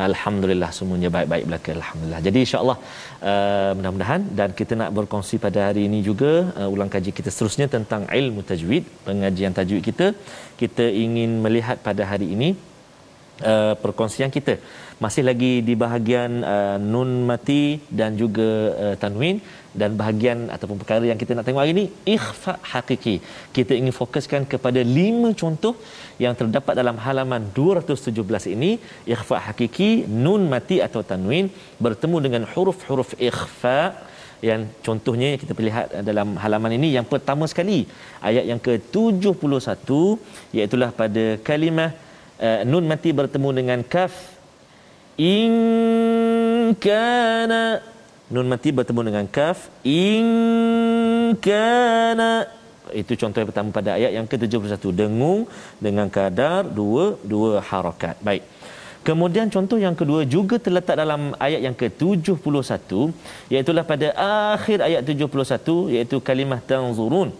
Alhamdulillah 0.08 0.70
semuanya 0.78 1.08
baik-baik 1.16 1.44
belaka 1.50 1.70
alhamdulillah. 1.78 2.20
Jadi 2.26 2.38
insyaallah 2.44 2.78
uh, 3.30 3.70
mudah-mudahan 3.78 4.22
dan 4.40 4.50
kita 4.60 4.74
nak 4.80 4.90
berkongsi 4.98 5.36
pada 5.46 5.60
hari 5.68 5.84
ini 5.88 6.00
juga 6.08 6.32
uh, 6.60 6.74
ulang 6.74 6.90
kaji 6.94 7.12
kita 7.18 7.32
seterusnya 7.34 7.68
tentang 7.76 8.04
ilmu 8.20 8.42
tajwid 8.50 8.84
pengajian 9.08 9.54
tajwid 9.60 9.84
kita. 9.90 10.08
Kita 10.62 10.86
ingin 11.04 11.32
melihat 11.46 11.78
pada 11.88 12.04
hari 12.12 12.28
ini 12.36 12.50
uh, 13.52 13.74
perkongsian 13.82 14.30
kita. 14.36 14.56
Masih 15.04 15.22
lagi 15.28 15.52
di 15.68 15.74
bahagian 15.82 16.42
uh, 16.42 16.76
nun 16.92 17.10
mati 17.30 17.78
dan 17.98 18.18
juga 18.22 18.48
uh, 18.84 18.94
tanwin 19.02 19.38
dan 19.80 19.94
bahagian 20.00 20.38
ataupun 20.54 20.76
perkara 20.82 21.04
yang 21.10 21.18
kita 21.22 21.32
nak 21.36 21.46
tengok 21.46 21.62
hari 21.62 21.72
ini 21.76 21.84
ikhfa 22.16 22.54
hakiki. 22.72 23.16
Kita 23.56 23.72
ingin 23.78 23.94
fokuskan 24.00 24.42
kepada 24.52 24.80
lima 24.98 25.30
contoh 25.42 25.74
yang 26.24 26.34
terdapat 26.40 26.74
dalam 26.80 26.98
halaman 27.06 27.42
217 27.54 28.54
ini. 28.56 28.70
Ikhfa 29.14 29.38
hakiki 29.46 29.90
nun 30.24 30.50
mati 30.54 30.78
atau 30.88 31.02
tanwin 31.12 31.46
bertemu 31.86 32.18
dengan 32.26 32.44
huruf-huruf 32.52 33.12
ikhfa 33.30 33.78
yang 34.48 34.60
contohnya 34.86 35.30
kita 35.40 35.52
lihat 35.68 35.86
dalam 36.08 36.28
halaman 36.42 36.74
ini. 36.78 36.88
Yang 36.96 37.06
pertama 37.14 37.44
sekali 37.52 37.78
ayat 38.28 38.44
yang 38.50 38.60
ke-71 38.66 39.90
iaitu 40.58 40.76
pada 41.02 41.24
kalimah 41.48 41.90
uh, 42.38 42.60
nun 42.64 42.84
mati 42.86 43.10
bertemu 43.10 43.48
dengan 43.58 43.80
kaf. 43.82 44.14
In 45.18 45.52
kana. 46.78 47.82
Nun 48.30 48.46
mati 48.46 48.70
bertemu 48.70 49.00
dengan 49.10 49.26
kaf. 49.26 49.70
In 49.82 50.26
kana. 51.42 52.46
Itu 52.94 53.12
contoh 53.20 53.38
yang 53.42 53.48
pertama 53.50 53.68
pada 53.74 53.90
ayat 53.98 54.12
yang 54.16 54.26
ke-71. 54.30 54.80
Dengung 54.94 55.44
dengan 55.82 56.06
kadar 56.08 56.64
dua 56.64 57.18
dua 57.20 57.60
harakat. 57.60 58.16
Baik. 58.24 58.42
Kemudian 59.06 59.48
contoh 59.48 59.78
yang 59.80 59.96
kedua 59.96 60.20
juga 60.28 60.60
terletak 60.60 60.96
dalam 61.00 61.32
ayat 61.40 61.60
yang 61.64 61.72
ke-71 61.72 62.92
iaitu 63.48 63.70
pada 63.90 64.08
akhir 64.52 64.84
ayat 64.84 65.00
71 65.00 65.96
iaitu 65.96 66.16
kalimah 66.20 66.60
tanzurun 66.60 67.32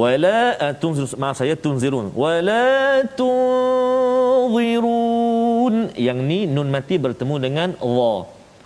wala 0.00 0.38
tunzirun 0.82 1.10
maaf 1.22 1.36
saya 1.40 1.54
tunzirun. 1.64 2.06
Wala 2.22 2.64
tunzirun. 3.20 4.44
Yang 6.08 6.18
ni 6.30 6.40
nun 6.56 6.68
mati 6.74 6.94
bertemu 7.06 7.34
dengan 7.46 7.68
Allah 7.86 8.18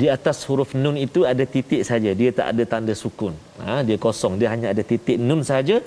di 0.00 0.06
atas 0.16 0.38
huruf 0.48 0.70
nun 0.82 0.96
itu 1.06 1.22
ada 1.32 1.44
titik 1.54 1.82
saja. 1.90 2.10
Dia 2.20 2.30
tak 2.38 2.46
ada 2.52 2.64
tanda 2.72 2.94
sukun. 3.02 3.34
Ha, 3.64 3.72
dia 3.88 3.96
kosong. 4.06 4.34
Dia 4.40 4.48
hanya 4.54 4.68
ada 4.74 4.82
titik 4.92 5.18
nun 5.28 5.42
saja. 5.52 5.78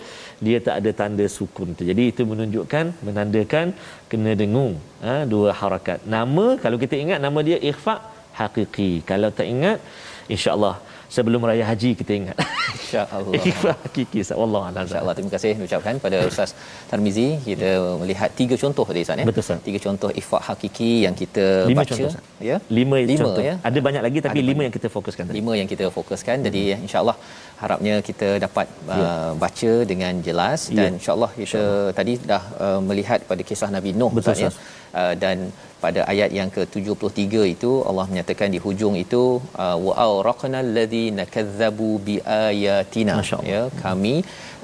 Dia 0.45 0.58
tak 0.65 0.76
ada 0.80 0.91
tanda 1.00 1.26
sukun. 1.38 1.69
Jadi 1.89 2.04
itu 2.12 2.21
menunjukkan 2.32 2.86
menandakan 3.08 3.73
kena 4.10 4.34
dengung 4.41 4.73
ha, 5.06 5.26
dua 5.34 5.50
harakat. 5.60 6.00
Nama 6.15 6.45
kalau 6.63 6.78
kita 6.84 6.95
ingat 7.04 7.19
nama 7.26 7.39
dia 7.47 7.58
ikhfa 7.71 7.95
hakiki. 8.39 8.91
Kalau 9.10 9.30
tak 9.39 9.47
ingat 9.54 9.82
insya-Allah 10.34 10.76
sebelum 11.15 11.41
raya 11.49 11.63
haji 11.69 11.89
kita 11.99 12.11
ingat. 12.19 12.37
Insya-Allah. 12.75 13.33
Ikhfa 13.49 13.71
hakiki. 13.83 14.21
Wallah 14.41 14.63
Insya-Allah. 14.71 15.13
Terima 15.17 15.31
kasih 15.35 15.51
ucapkan 15.67 15.95
pada 16.05 16.17
Ustaz 16.31 16.51
Tarmizi 16.89 17.27
kita 17.47 17.69
melihat 18.01 18.29
tiga 18.39 18.55
contoh 18.63 18.85
tadi 18.89 19.01
Ustaz 19.05 19.19
ya. 19.21 19.25
Betul 19.29 19.43
Ustaz. 19.45 19.59
Tiga 19.67 19.79
contoh 19.85 20.09
ikhfa 20.21 20.39
hakiki 20.47 20.91
yang 21.05 21.15
kita 21.21 21.45
lima 21.71 21.81
baca 21.81 21.93
contoh, 21.99 22.23
ya. 22.49 22.57
Lima, 22.77 22.97
lima 23.11 23.19
contoh. 23.23 23.43
ya. 23.49 23.55
Ada 23.69 23.79
banyak 23.87 24.03
lagi 24.07 24.19
tapi 24.27 24.39
Ada 24.39 24.47
lima 24.49 24.53
banyak. 24.53 24.65
yang 24.67 24.75
kita 24.77 24.87
fokuskan 24.95 25.23
tadi. 25.29 25.37
Lima 25.39 25.53
yang 25.61 25.69
kita 25.73 25.85
fokuskan. 25.97 26.37
Jadi 26.47 26.63
hmm. 26.71 26.85
insya-Allah 26.87 27.17
harapnya 27.61 27.95
kita 28.07 28.29
dapat 28.45 28.67
ya. 28.69 28.97
uh, 28.97 29.31
baca 29.43 29.71
dengan 29.91 30.13
jelas 30.27 30.59
dan 30.77 30.89
ya. 30.93 30.97
insya-Allah 30.99 31.29
kita 31.33 31.43
insya 31.45 31.63
tadi 31.99 32.13
dah 32.31 32.43
uh, 32.65 32.81
melihat 32.89 33.19
pada 33.31 33.41
kisah 33.49 33.69
Nabi 33.77 33.91
Nuh 34.01 34.11
Betul, 34.13 34.21
Ustaz 34.21 34.43
ya. 34.45 34.51
Uh, 35.00 35.13
dan 35.23 35.52
pada 35.84 36.02
ayat 36.12 36.32
yang 36.38 36.50
ke-73 36.56 37.34
itu 37.54 37.71
Allah 37.89 38.06
menyatakan 38.12 38.50
di 38.56 38.60
hujung 38.65 38.95
itu 39.04 39.23
uh, 39.63 39.78
wa 39.86 39.93
awraqna 40.06 40.60
alladhina 40.65 41.26
kadzabu 41.36 41.89
biayatina. 42.08 43.15
Ya 43.54 43.63
kami 43.84 44.15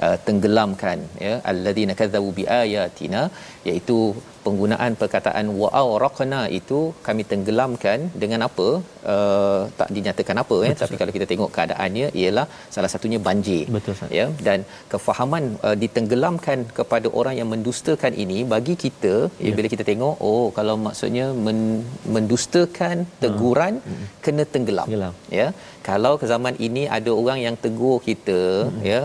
uh, 0.06 0.18
tenggelamkan 0.28 1.00
ya 1.28 1.36
alladhina 1.52 1.96
kadzabu 2.02 2.32
biayatina 2.40 3.24
iaitu 3.70 4.00
penggunaan 4.46 4.92
perkataan 5.02 5.46
wa 5.62 5.70
awraqna 5.82 6.42
itu 6.60 6.80
kami 7.08 7.24
tenggelamkan 7.32 8.00
dengan 8.24 8.42
apa 8.48 8.68
uh, 9.14 9.62
tak 9.80 9.90
dinyatakan 9.96 10.38
apa 10.44 10.58
ya 10.68 10.74
tapi 10.82 10.96
kalau 11.02 11.14
kita 11.18 11.28
tengok 11.32 11.52
keadaannya 11.58 12.08
ialah 12.22 12.46
salah 12.76 12.90
satunya 12.94 13.20
banjir 13.28 13.64
Betul, 13.76 13.94
Ustaz. 13.96 14.14
ya 14.20 14.26
dan 14.48 14.60
kefahaman 14.94 15.44
uh, 15.68 15.76
ditenggelamkan 15.84 16.60
kepada 16.80 17.10
orang 17.22 17.38
yang 17.40 17.50
mendustakan 17.54 18.14
ini 18.26 18.40
bagi 18.54 18.76
kita 18.86 19.16
ya. 19.48 19.54
bila 19.60 19.70
kita 19.76 19.86
tengok 19.92 20.16
oh 20.30 20.46
kalau 20.58 20.78
maksudnya 20.88 21.28
men, 21.48 21.60
mendustakan 22.18 22.98
teguran 23.26 23.76
uh. 23.94 24.08
kena 24.26 24.46
tenggelam 24.56 24.88
Tenggelam. 24.90 25.14
ya 25.40 25.48
kalau 25.90 26.14
ke 26.22 26.26
zaman 26.34 26.56
ini 26.68 26.84
ada 26.98 27.12
orang 27.22 27.40
yang 27.46 27.56
tegur 27.66 27.98
kita 28.10 28.42
uh. 28.72 28.82
ya 28.94 29.02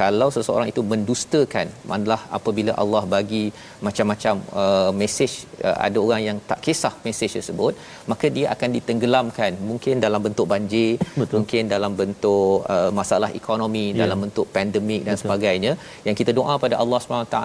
kalau 0.00 0.28
seseorang 0.36 0.68
itu 0.72 0.82
mendustakan 0.92 1.66
malah 1.90 2.20
apabila 2.38 2.72
Allah 2.82 3.02
bagi 3.14 3.44
macam-macam 3.86 4.34
uh, 4.62 4.90
mesej 5.00 5.32
uh, 5.66 5.76
ada 5.86 5.98
orang 6.04 6.22
yang 6.28 6.38
tak 6.50 6.60
kisah 6.66 6.92
mesej 7.06 7.30
tersebut 7.36 7.72
maka 8.10 8.26
dia 8.36 8.46
akan 8.54 8.68
ditenggelamkan 8.76 9.52
mungkin 9.70 9.94
dalam 10.06 10.20
bentuk 10.26 10.46
banjir 10.52 10.90
Betul. 11.20 11.34
mungkin 11.36 11.62
dalam 11.74 11.92
bentuk 12.00 12.54
uh, 12.74 12.90
masalah 13.00 13.30
ekonomi 13.40 13.86
yeah. 13.90 14.00
dalam 14.02 14.18
bentuk 14.24 14.46
pandemik 14.56 15.02
dan 15.08 15.14
Betul. 15.14 15.22
sebagainya 15.24 15.72
yang 16.08 16.16
kita 16.20 16.34
doa 16.40 16.56
pada 16.64 16.76
Allah 16.82 17.00
SWT 17.02 17.38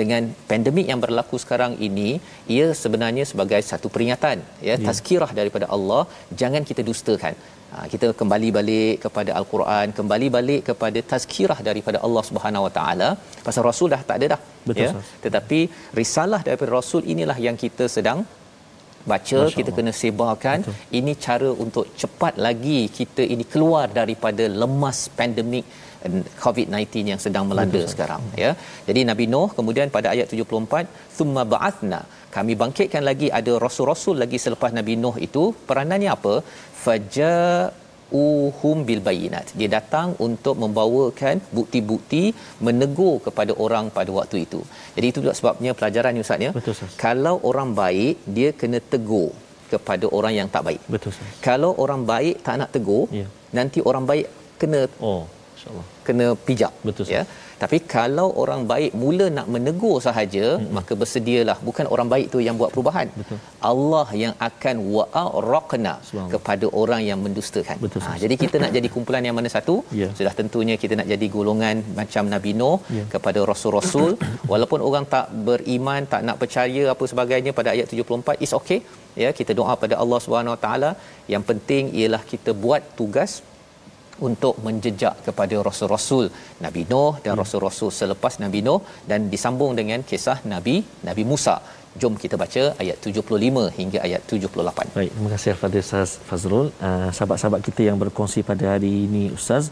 dengan 0.00 0.22
pandemik 0.52 0.86
yang 0.92 1.02
berlaku 1.04 1.38
sekarang 1.44 1.74
ini 1.88 2.10
ia 2.56 2.68
sebenarnya 2.84 3.26
sebagai 3.32 3.60
satu 3.72 3.88
peringatan 3.96 4.38
ya 4.68 4.70
yeah. 4.70 4.84
tazkirah 4.86 5.32
daripada 5.40 5.68
Allah 5.76 6.02
jangan 6.42 6.64
kita 6.70 6.84
dustakan 6.90 7.36
kita 7.92 8.06
kembali 8.20 8.48
balik 8.56 8.94
kepada 9.04 9.30
al-Quran, 9.40 9.86
kembali 9.98 10.26
balik 10.36 10.62
kepada 10.68 10.98
tazkirah 11.12 11.58
daripada 11.68 11.98
Allah 12.06 12.22
Subhanahu 12.28 12.66
Wa 12.66 12.72
Taala. 12.78 13.08
Pasal 13.46 13.62
Rasul 13.70 13.88
dah 13.94 14.00
tak 14.10 14.16
ada 14.20 14.26
dah. 14.34 14.40
Betul, 14.68 14.82
ya. 14.84 14.90
Tetapi 15.24 15.60
risalah 16.00 16.40
daripada 16.48 16.70
Rasul 16.78 17.02
inilah 17.14 17.38
yang 17.46 17.56
kita 17.64 17.86
sedang 17.96 18.20
baca, 19.10 19.38
kita 19.58 19.70
kena 19.78 19.92
sebarkan. 20.02 20.58
Betul. 20.66 20.76
Ini 20.98 21.12
cara 21.26 21.50
untuk 21.64 21.86
cepat 22.00 22.34
lagi 22.46 22.80
kita 22.98 23.22
ini 23.34 23.46
keluar 23.54 23.86
daripada 24.00 24.44
lemas 24.62 25.00
pandemik 25.20 25.66
COVID-19 26.44 26.82
yang 27.12 27.20
sedang 27.24 27.44
melanda 27.50 27.80
Betul, 27.82 27.90
sekarang 27.94 28.22
ya. 28.44 28.50
Jadi 28.88 29.00
Nabi 29.10 29.24
Nuh 29.34 29.48
kemudian 29.58 29.88
pada 29.96 30.08
ayat 30.14 30.26
74 30.34 31.16
thumma 31.18 31.42
ba'athna 31.54 32.00
kami 32.36 32.52
bangkitkan 32.62 33.02
lagi 33.10 33.28
ada 33.38 33.52
rasul-rasul 33.66 34.16
lagi 34.22 34.38
selepas 34.44 34.70
Nabi 34.78 34.94
Nuh 35.04 35.16
itu 35.26 35.42
peranannya 35.68 36.10
apa 36.16 36.34
faja'uhum 36.84 38.76
bil 38.88 39.02
bayinat 39.08 39.46
dia 39.58 39.68
datang 39.76 40.08
untuk 40.26 40.54
membawakan 40.62 41.36
bukti-bukti 41.58 42.22
menegur 42.66 43.14
kepada 43.26 43.52
orang 43.64 43.84
pada 43.98 44.10
waktu 44.18 44.36
itu 44.46 44.60
jadi 44.96 45.06
itu 45.12 45.18
juga 45.24 45.34
sebabnya 45.40 45.72
pelajaran 45.78 46.20
ustaz 46.24 46.46
ya 46.46 46.50
Betul, 46.58 46.74
Sas. 46.80 46.92
kalau 47.04 47.34
orang 47.50 47.70
baik 47.82 48.14
dia 48.38 48.50
kena 48.62 48.78
tegur 48.94 49.30
kepada 49.72 50.06
orang 50.18 50.34
yang 50.40 50.48
tak 50.54 50.64
baik 50.68 50.80
Betul, 50.94 51.12
Sas. 51.16 51.28
kalau 51.48 51.70
orang 51.84 52.02
baik 52.12 52.34
tak 52.46 52.56
nak 52.62 52.70
tegur 52.76 53.04
Ya. 53.20 53.26
nanti 53.58 53.78
orang 53.90 54.04
baik 54.10 54.26
kena 54.60 54.80
oh 55.08 55.22
insyaallah 55.56 55.86
kena 56.06 56.26
pijak 56.46 56.72
Betul, 56.88 57.06
ya. 57.16 57.22
Tapi 57.62 57.78
kalau 57.94 58.28
orang 58.42 58.60
baik 58.70 58.92
mula 59.02 59.26
nak 59.36 59.46
menegur 59.54 59.96
sahaja 60.06 60.46
hmm. 60.58 60.70
maka 60.76 60.92
bersedialah. 61.00 61.56
Bukan 61.68 61.86
orang 61.94 62.08
baik 62.12 62.26
tu 62.34 62.38
yang 62.46 62.56
buat 62.60 62.70
perubahan. 62.74 63.08
Betul. 63.18 63.38
Allah 63.70 64.06
yang 64.22 64.34
akan 64.48 64.76
wa'araqna 64.94 65.92
kepada 66.32 66.66
orang 66.82 67.02
yang 67.10 67.18
mendustakan. 67.26 67.76
Betul, 67.84 68.02
ha, 68.06 68.16
jadi 68.24 68.34
kita 68.42 68.56
nak 68.64 68.72
jadi 68.76 68.88
kumpulan 68.94 69.22
yang 69.28 69.36
mana? 69.38 69.50
Satu 69.56 69.76
Ya. 70.00 70.08
sudah 70.18 70.32
tentunya 70.40 70.74
kita 70.82 70.94
nak 71.00 71.08
jadi 71.12 71.26
golongan 71.36 71.76
macam 72.00 72.24
Nabi 72.34 72.52
Nuh 72.60 72.78
Ya. 72.98 73.04
kepada 73.14 73.40
rasul-rasul. 73.52 74.10
Walaupun 74.52 74.82
orang 74.88 75.06
tak 75.14 75.28
beriman 75.48 76.02
tak 76.14 76.22
nak 76.28 76.36
percaya 76.42 76.82
apa 76.94 77.04
sebagainya 77.12 77.52
pada 77.60 77.70
ayat 77.76 77.86
74 77.94 78.44
is 78.46 78.54
okay. 78.60 78.80
Ya 79.22 79.30
kita 79.38 79.52
doa 79.60 79.72
pada 79.84 79.94
Allah 80.02 80.20
Subhanahu 80.26 80.54
Wa 80.56 80.60
Taala. 80.66 80.90
Yang 81.34 81.44
penting 81.52 81.84
ialah 82.00 82.22
kita 82.34 82.50
buat 82.66 82.82
tugas 83.00 83.32
untuk 84.28 84.54
menjejak 84.66 85.14
kepada 85.26 85.56
rasul-rasul 85.68 86.24
Nabi 86.64 86.82
Nuh 86.92 87.12
dan 87.24 87.34
rasul-rasul 87.42 87.90
selepas 88.00 88.34
Nabi 88.44 88.60
Nuh 88.66 88.80
dan 89.10 89.30
disambung 89.32 89.72
dengan 89.80 90.02
kisah 90.10 90.38
Nabi 90.54 90.76
Nabi 91.08 91.24
Musa. 91.32 91.56
Jom 92.00 92.14
kita 92.22 92.36
baca 92.42 92.62
ayat 92.82 92.96
75 93.06 93.64
hingga 93.78 93.98
ayat 94.06 94.22
78. 94.28 94.96
Baik, 94.98 95.10
terima 95.14 95.30
kasih 95.34 95.50
kepada 95.56 95.76
Ustaz 95.84 96.10
Fazrul. 96.28 96.68
Uh, 96.88 97.08
sahabat-sahabat 97.16 97.60
kita 97.68 97.82
yang 97.88 97.98
berkongsi 98.02 98.40
pada 98.50 98.64
hari 98.72 98.92
ini 99.06 99.24
Ustaz, 99.38 99.64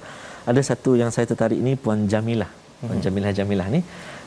ada 0.50 0.60
satu 0.70 0.90
yang 1.00 1.10
saya 1.14 1.26
tertarik 1.30 1.58
ini 1.64 1.72
Puan 1.84 2.02
Jamilah. 2.12 2.50
Puan 2.80 2.96
hmm. 2.96 3.04
Jamilah 3.04 3.32
Jamilah 3.38 3.68
ni 3.76 3.80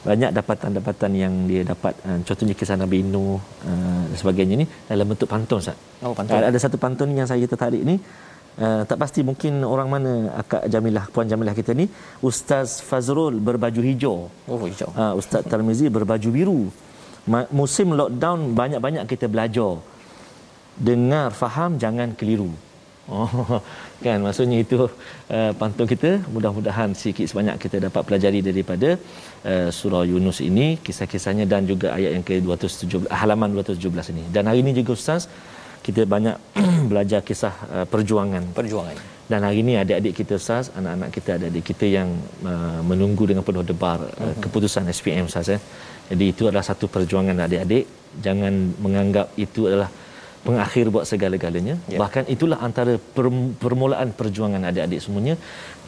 banyak 0.07 0.31
dapatan-dapatan 0.37 1.11
yang 1.15 1.33
dia 1.49 1.61
dapat 1.71 1.93
uh, 2.07 2.19
contohnya 2.27 2.55
kisah 2.59 2.77
Nabi 2.83 2.99
Nuh 3.13 3.37
uh, 3.69 4.03
dan 4.09 4.17
sebagainya 4.21 4.55
ni 4.61 4.65
dalam 4.89 5.07
bentuk 5.11 5.29
pantun 5.33 5.61
Ustaz. 5.63 5.77
Oh, 6.03 6.13
pantun. 6.17 6.35
Ada, 6.39 6.45
ada 6.51 6.59
satu 6.65 6.77
pantun 6.81 7.13
yang 7.19 7.29
saya 7.29 7.45
tertarik 7.53 7.83
ni 7.91 7.95
Uh, 8.53 8.85
tak 8.89 8.97
pasti 9.01 9.25
mungkin 9.25 9.65
orang 9.65 9.89
mana 9.89 10.11
akak 10.41 10.69
Jamilah 10.73 11.05
puan 11.13 11.25
Jamilah 11.25 11.57
kita 11.57 11.73
ni 11.73 11.85
Ustaz 12.29 12.85
Fazrul 12.87 13.41
berbaju 13.47 13.81
hijau. 13.81 14.17
Oh, 14.45 14.59
hijau. 14.69 14.89
Uh, 14.93 15.13
Ustaz 15.17 15.41
Tarmizi 15.51 15.89
berbaju 15.89 16.29
biru. 16.37 16.61
Ma- 17.25 17.49
musim 17.49 17.97
lockdown 17.99 18.53
banyak-banyak 18.59 19.09
kita 19.09 19.25
belajar. 19.25 19.81
Dengar, 20.77 21.33
faham, 21.41 21.81
jangan 21.81 22.13
keliru. 22.19 22.51
Oh, 23.03 23.59
kan 24.05 24.19
maksudnya 24.25 24.57
itu 24.63 24.77
uh, 25.35 25.51
pantun 25.59 25.87
kita 25.93 26.23
mudah-mudahan 26.33 26.95
sikit 26.95 27.27
sebanyak 27.27 27.59
kita 27.63 27.77
dapat 27.87 28.01
pelajari 28.07 28.39
daripada 28.39 28.95
uh, 29.43 29.67
surah 29.77 30.03
Yunus 30.07 30.39
ini 30.39 30.79
kisah-kisahnya 30.85 31.43
dan 31.53 31.67
juga 31.71 31.91
ayat 31.97 32.15
yang 32.15 32.23
ke-217 32.29 33.11
halaman 33.11 33.49
217 33.59 34.13
ini. 34.13 34.23
Dan 34.31 34.47
hari 34.47 34.63
ini 34.63 34.71
juga 34.79 34.95
ustaz 34.95 35.27
kita 35.85 36.01
banyak 36.13 36.35
belajar 36.91 37.19
kisah 37.27 37.55
uh, 37.75 37.85
perjuangan 37.93 38.43
Perjuangan. 38.59 38.95
dan 39.31 39.39
hari 39.47 39.59
ini 39.63 39.73
adik-adik 39.83 40.13
kita 40.19 40.33
ustaz 40.43 40.71
anak-anak 40.79 41.09
kita 41.17 41.29
adik-adik 41.37 41.65
kita 41.71 41.85
yang 41.97 42.09
uh, 42.51 42.79
menunggu 42.89 43.23
dengan 43.29 43.43
penuh 43.47 43.65
debar 43.71 43.99
uh, 43.99 44.07
uh-huh. 44.07 44.35
keputusan 44.43 44.87
SPM 44.99 45.27
ustaz 45.31 45.49
ya. 45.55 45.59
Jadi 46.11 46.25
itu 46.35 46.43
adalah 46.49 46.65
satu 46.69 46.85
perjuangan 46.95 47.37
adik-adik 47.45 47.83
jangan 48.25 48.53
menganggap 48.85 49.27
itu 49.45 49.61
adalah 49.69 49.89
pengakhir 50.47 50.85
buat 50.93 51.05
segala-galanya 51.11 51.75
Ya. 51.93 51.97
bahkan 52.01 52.23
itulah 52.33 52.59
antara 52.67 52.93
per- 53.15 53.53
permulaan 53.63 54.09
perjuangan 54.19 54.63
adik-adik 54.69 54.99
semuanya 55.05 55.35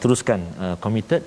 teruskan 0.02 0.40
uh, 0.64 0.76
committed 0.84 1.22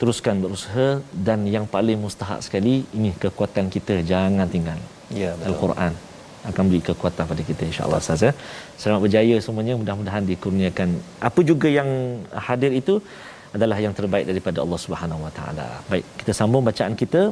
teruskan 0.00 0.36
berusaha 0.44 0.88
dan 1.26 1.48
yang 1.54 1.64
paling 1.74 1.98
mustahak 2.04 2.40
sekali 2.46 2.74
ini 2.98 3.10
kekuatan 3.24 3.68
kita 3.76 3.96
jangan 4.12 4.48
tinggal 4.56 4.80
Ya, 5.22 5.30
betul. 5.38 5.48
Al-Quran 5.48 5.92
akan 6.50 6.64
beri 6.70 6.80
kekuatan 6.88 7.24
pada 7.32 7.42
kita 7.50 7.62
insya-Allah 7.70 8.00
Ustaz 8.04 8.24
ya. 8.28 8.32
Selamat 8.80 9.00
berjaya 9.06 9.36
semuanya 9.46 9.74
mudah-mudahan 9.80 10.24
dikurniakan 10.30 10.88
apa 11.28 11.40
juga 11.50 11.68
yang 11.78 11.90
hadir 12.46 12.72
itu 12.80 12.96
adalah 13.56 13.78
yang 13.84 13.94
terbaik 13.98 14.26
daripada 14.30 14.58
Allah 14.64 14.78
Subhanahu 14.84 15.20
Wa 15.26 15.32
Taala. 15.38 15.68
Baik, 15.90 16.04
kita 16.20 16.32
sambung 16.38 16.62
bacaan 16.68 16.94
kita 17.02 17.22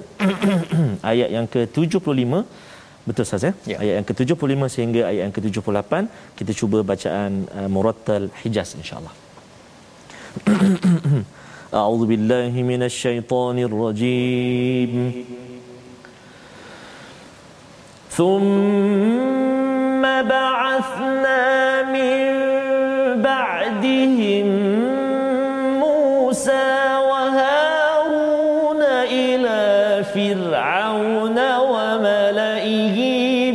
ayat 1.13 1.29
yang 1.37 1.47
ke-75 1.55 2.33
Betul 3.03 3.27
Ustaz 3.27 3.43
ya? 3.47 3.53
Ya. 3.71 3.77
Ayat 3.83 3.95
yang 3.99 4.07
ke-75 4.07 4.61
sehingga 4.75 5.01
ayat 5.11 5.23
yang 5.27 5.35
ke-78 5.37 5.93
kita 6.39 6.53
cuba 6.61 6.79
bacaan 6.91 7.51
uh, 7.51 7.69
Murattal 7.75 8.31
Hijaz 8.41 8.79
insya-Allah. 8.79 9.15
A'udzu 11.83 12.07
billahi 12.13 12.61
minasyaitonir 12.71 13.75
rajim. 13.83 14.93
ثم 18.17 20.03
بعثنا 20.03 21.83
من 21.83 22.23
بعدهم 23.23 24.47
موسى 25.81 26.97
وهارون 27.09 28.83
إلى 29.03 30.05
فرعون 30.05 31.39
وملئه 31.57 32.99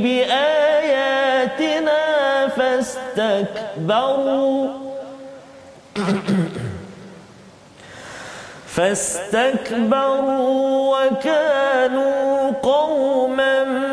بآياتنا 0.04 2.02
فاستكبروا 2.48 4.68
فاستكبروا 8.76 10.48
وكانوا 10.98 12.52
قوما 12.64 13.87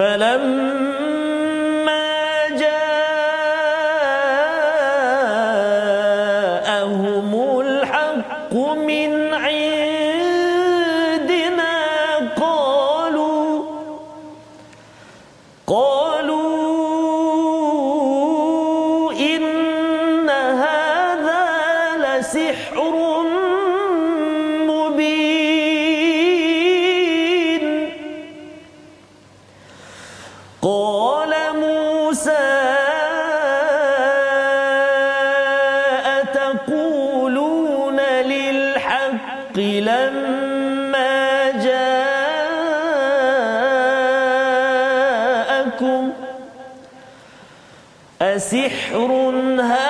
فلما 0.00 0.79
للحق 39.50 39.58
لما 39.58 41.50
جاءكم 45.50 46.12
أسحر 48.22 49.10
هذا 49.60 49.89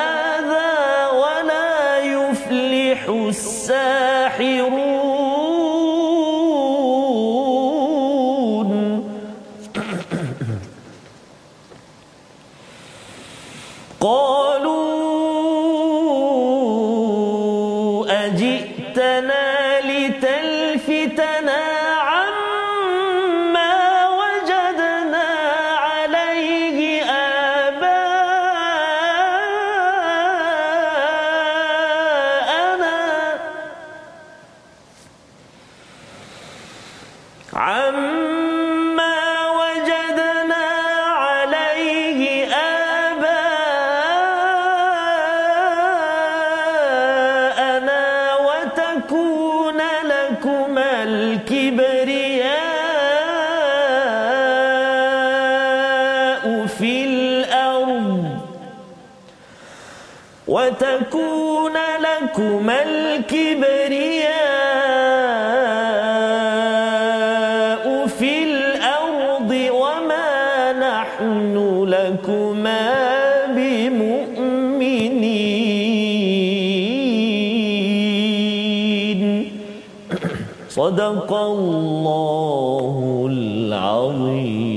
صدق 80.69 81.31
الله 81.33 82.95
العظيم 83.31 84.75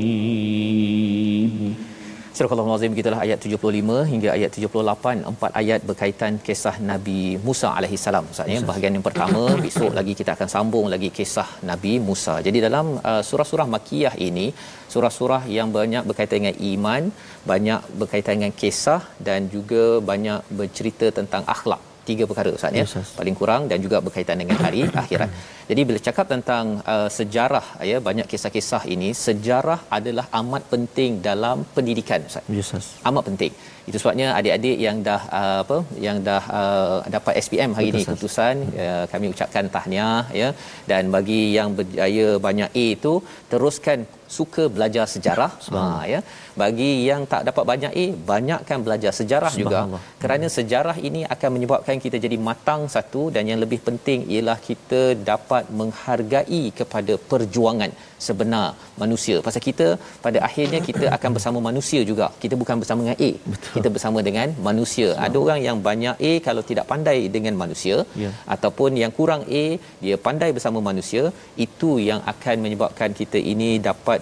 Surah 2.39 2.55
Al-Azim 2.55 2.93
gitulah 2.99 3.21
ayat 3.25 3.39
75 3.45 4.03
hingga 4.11 4.29
ayat 4.35 4.51
78 4.57 5.27
empat 5.31 5.51
ayat 5.61 5.81
berkaitan 5.89 6.33
kisah 6.47 6.75
Nabi 6.91 7.35
Musa 7.47 7.69
alaihi 7.79 7.99
salam. 8.05 8.25
Maksudnya 8.29 8.59
bahagian 8.69 8.95
yang 8.97 9.07
pertama 9.09 9.43
besok 9.65 9.91
lagi 9.99 10.13
kita 10.21 10.31
akan 10.37 10.49
sambung 10.55 10.87
lagi 10.95 11.11
kisah 11.17 11.49
Nabi 11.71 11.93
Musa. 12.09 12.35
Jadi 12.47 12.63
dalam 12.67 12.87
uh, 13.11 13.23
surah-surah 13.29 13.67
makiyah 13.75 14.15
ini 14.29 14.47
surah-surah 14.93 15.43
yang 15.57 15.75
banyak 15.79 16.07
berkaitan 16.11 16.39
dengan 16.39 16.57
iman, 16.73 17.03
banyak 17.51 17.81
berkaitan 18.01 18.35
dengan 18.39 18.55
kisah 18.63 19.03
dan 19.19 19.51
juga 19.57 19.85
banyak 20.11 20.41
bercerita 20.61 21.09
tentang 21.19 21.43
akhlak 21.57 21.83
tiga 22.10 22.24
perkara 22.30 22.50
ustaz 22.58 22.80
ya. 22.80 22.86
Yes, 22.86 23.12
paling 23.20 23.36
kurang 23.42 23.62
dan 23.72 23.78
juga 23.86 23.98
berkaitan 24.06 24.38
dengan 24.42 24.58
hari 24.66 24.82
akhirat. 25.04 25.30
Jadi 25.70 25.82
bila 25.90 26.00
cakap 26.08 26.26
tentang 26.34 26.66
uh, 26.94 27.10
sejarah 27.18 27.66
ya 27.92 28.00
banyak 28.08 28.28
kisah-kisah 28.32 28.84
ini 28.96 29.12
sejarah 29.26 29.80
adalah 29.98 30.26
amat 30.40 30.64
penting 30.74 31.12
dalam 31.30 31.60
pendidikan 31.76 32.22
ustaz. 32.32 32.52
Yes, 32.58 32.74
amat 33.12 33.26
penting. 33.30 33.54
Itu 33.90 33.98
sebabnya 34.02 34.28
adik-adik 34.40 34.78
yang 34.86 34.98
dah 35.08 35.22
uh, 35.40 35.58
apa 35.64 35.78
yang 36.06 36.18
dah 36.28 36.44
uh, 36.60 37.00
dapat 37.16 37.34
SPM 37.46 37.72
hari 37.78 37.90
Betul, 37.92 38.00
ini 38.00 38.08
keputusan 38.08 38.56
uh, 38.86 39.06
kami 39.14 39.26
ucapkan 39.34 39.68
tahniah 39.76 40.24
ya. 40.42 40.50
Dan 40.92 41.12
bagi 41.16 41.42
yang 41.58 41.72
berjaya 41.80 42.28
banyak 42.48 42.70
A 42.84 42.86
itu 42.98 43.14
teruskan 43.52 44.00
suka 44.38 44.64
belajar 44.76 45.06
sejarah. 45.16 45.52
Ha 45.76 45.84
ya 46.14 46.20
bagi 46.62 46.92
yang 47.10 47.22
tak 47.32 47.42
dapat 47.50 47.64
banyak 47.72 47.92
A 48.04 48.06
banyakkan 48.32 48.80
belajar 48.86 49.12
sejarah 49.20 49.52
juga. 49.62 49.80
Kerana 50.24 50.48
sejarah 50.58 50.98
ini 51.08 51.22
akan 51.36 51.50
menyebabkan 51.56 51.98
kita 52.06 52.18
jadi 52.26 52.38
matang 52.48 52.82
satu 52.96 53.22
dan 53.36 53.44
yang 53.52 53.60
lebih 53.64 53.80
penting 53.88 54.20
ialah 54.34 54.58
kita 54.70 55.02
dapat 55.32 55.64
menghargai 55.80 56.64
kepada 56.80 57.14
perjuangan 57.32 57.92
sebenar 58.28 58.68
manusia. 59.02 59.38
Pasal 59.48 59.62
kita 59.70 59.88
pada 60.26 60.40
akhirnya 60.48 60.80
kita 60.90 61.06
akan 61.18 61.30
bersama 61.38 61.60
manusia 61.70 62.02
juga. 62.12 62.28
Kita 62.44 62.56
bukan 62.62 62.78
bersama 62.82 63.00
dengan 63.04 63.18
A. 63.28 63.32
Betul. 63.54 63.74
kita 63.78 63.90
bersama 63.96 64.20
dengan 64.28 64.48
manusia. 64.68 65.08
Ada 65.26 65.38
orang 65.44 65.60
yang 65.68 65.78
banyak 65.90 66.16
A 66.30 66.34
kalau 66.48 66.64
tidak 66.72 66.88
pandai 66.92 67.20
dengan 67.38 67.56
manusia 67.64 67.98
Ya. 68.24 68.30
ataupun 68.56 68.92
yang 69.02 69.12
kurang 69.18 69.42
A 69.62 69.64
dia 70.04 70.16
pandai 70.26 70.50
bersama 70.58 70.80
manusia 70.90 71.24
itu 71.66 71.90
yang 72.10 72.20
akan 72.34 72.56
menyebabkan 72.66 73.10
kita 73.20 73.40
ini 73.54 73.70
dapat 73.90 74.20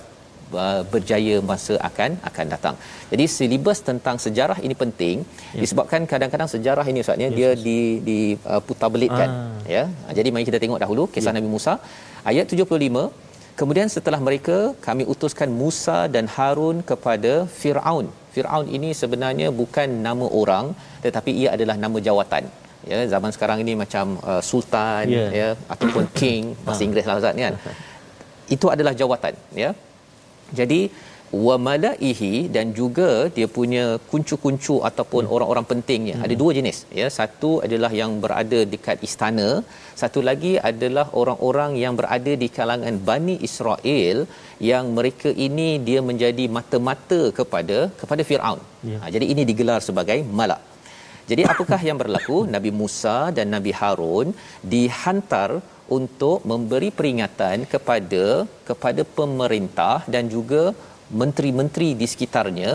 berjaya 0.93 1.35
masa 1.51 1.73
akan 1.89 2.11
akan 2.29 2.45
datang. 2.53 2.75
Jadi 3.11 3.25
silibus 3.35 3.79
tentang 3.89 4.15
sejarah 4.25 4.57
ini 4.65 4.75
penting 4.83 5.17
ya. 5.55 5.61
disebabkan 5.63 6.03
kadang-kadang 6.11 6.49
sejarah 6.55 6.85
ini 6.91 6.99
ustaz 7.05 7.23
ya 7.25 7.29
dia 7.39 7.49
di 7.67 7.79
di 8.09 8.19
uh, 8.53 8.61
putarbelitkan 8.67 9.29
Ah. 9.31 9.59
ya. 9.75 9.83
Jadi 10.17 10.29
mari 10.33 10.45
kita 10.51 10.59
tengok 10.63 10.79
dahulu 10.83 11.03
kisah 11.15 11.31
ya. 11.33 11.37
Nabi 11.39 11.49
Musa 11.55 11.75
ayat 12.31 12.45
75 12.51 13.31
Kemudian 13.59 13.87
setelah 13.93 14.17
mereka 14.27 14.57
kami 14.85 15.03
utuskan 15.13 15.49
Musa 15.61 15.97
dan 16.13 16.25
Harun 16.35 16.77
kepada 16.89 17.33
Firaun. 17.59 18.05
Firaun 18.33 18.65
ini 18.77 18.89
sebenarnya 19.01 19.47
bukan 19.61 19.87
nama 20.07 20.25
orang 20.41 20.65
tetapi 21.05 21.31
ia 21.41 21.49
adalah 21.55 21.75
nama 21.83 21.97
jawatan. 22.07 22.43
Ya 22.91 22.99
zaman 23.13 23.29
sekarang 23.35 23.57
ini 23.63 23.73
macam 23.83 24.17
uh, 24.29 24.41
sultan 24.49 25.05
Ya. 25.17 25.25
ya 25.39 25.49
ataupun 25.73 26.03
king 26.19 26.41
bahasa 26.65 26.81
Inggeris 26.87 27.05
lah 27.09 27.17
ustaz 27.21 27.35
ni 27.37 27.43
kan. 27.47 27.55
Itu 28.55 28.67
adalah 28.75 28.93
jawatan 29.01 29.35
ya. 29.63 29.69
Jadi 30.59 30.81
wa 31.45 31.55
malaihi 31.67 32.31
dan 32.55 32.67
juga 32.79 33.09
dia 33.35 33.47
punya 33.57 33.83
kuncu-kuncu 34.11 34.75
ataupun 34.89 35.23
hmm. 35.25 35.33
orang-orang 35.35 35.65
pentingnya 35.71 36.15
hmm. 36.17 36.25
ada 36.25 36.35
dua 36.41 36.51
jenis 36.57 36.77
ya 36.99 37.07
satu 37.17 37.51
adalah 37.65 37.91
yang 37.99 38.13
berada 38.23 38.59
dekat 38.73 38.97
istana 39.07 39.49
satu 40.01 40.21
lagi 40.29 40.53
adalah 40.69 41.05
orang-orang 41.21 41.71
yang 41.83 41.95
berada 41.99 42.33
di 42.43 42.49
kalangan 42.57 42.97
Bani 43.09 43.35
Israel 43.49 44.19
yang 44.71 44.87
mereka 44.97 45.31
ini 45.47 45.69
dia 45.87 46.01
menjadi 46.09 46.47
mata-mata 46.57 47.21
kepada 47.39 47.79
kepada 48.03 48.25
Firaun 48.31 48.61
Ya. 48.91 48.97
ha, 48.99 49.09
jadi 49.13 49.25
ini 49.33 49.41
digelar 49.49 49.79
sebagai 49.87 50.15
malak 50.37 50.61
jadi 51.31 51.43
apakah 51.51 51.79
yang 51.87 51.97
berlaku 52.01 52.37
Nabi 52.53 52.71
Musa 52.79 53.17
dan 53.37 53.47
Nabi 53.55 53.71
Harun 53.79 54.27
dihantar 54.73 55.49
untuk 55.97 56.47
memberi 56.51 56.89
peringatan 56.97 57.67
kepada 57.73 58.25
kepada 58.69 59.03
pemerintah 59.19 59.97
dan 60.13 60.31
juga 60.35 60.63
menteri-menteri 61.21 61.89
di 61.99 62.07
sekitarnya 62.13 62.71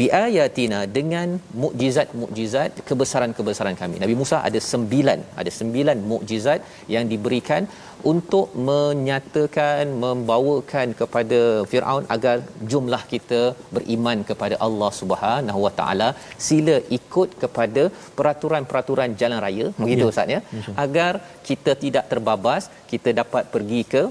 biayatina 0.00 0.80
dengan 0.98 1.28
mukjizat-mukjizat 1.62 2.70
kebesaran-kebesaran 2.88 3.76
kami. 3.80 3.96
Nabi 4.04 4.14
Musa 4.20 4.36
ada 4.48 4.60
sembilan, 4.72 5.20
ada 5.42 5.50
sembilan 5.60 5.98
mukjizat 6.12 6.60
yang 6.94 7.06
diberikan 7.12 7.64
untuk 8.12 8.46
menyatakan 8.68 9.84
membawakan 10.04 10.88
kepada 11.00 11.40
Firaun 11.70 12.06
agar 12.14 12.36
jumlah 12.72 13.02
kita 13.12 13.42
beriman 13.76 14.18
kepada 14.30 14.56
Allah 14.66 14.90
Subhanahu 15.00 15.60
Wa 15.66 15.72
Taala 15.80 16.08
sila 16.48 16.76
ikut 16.98 17.28
kepada 17.42 17.84
peraturan-peraturan 18.18 19.12
jalan 19.22 19.40
raya 19.46 19.68
begitu 19.82 20.04
Ya. 20.06 20.10
ustaz 20.12 20.34
ya 20.34 20.40
agar 20.84 21.12
kita 21.48 21.72
tidak 21.84 22.04
terbabas 22.12 22.62
kita 22.92 23.10
dapat 23.20 23.44
pergi 23.54 23.82
ke 23.94 24.02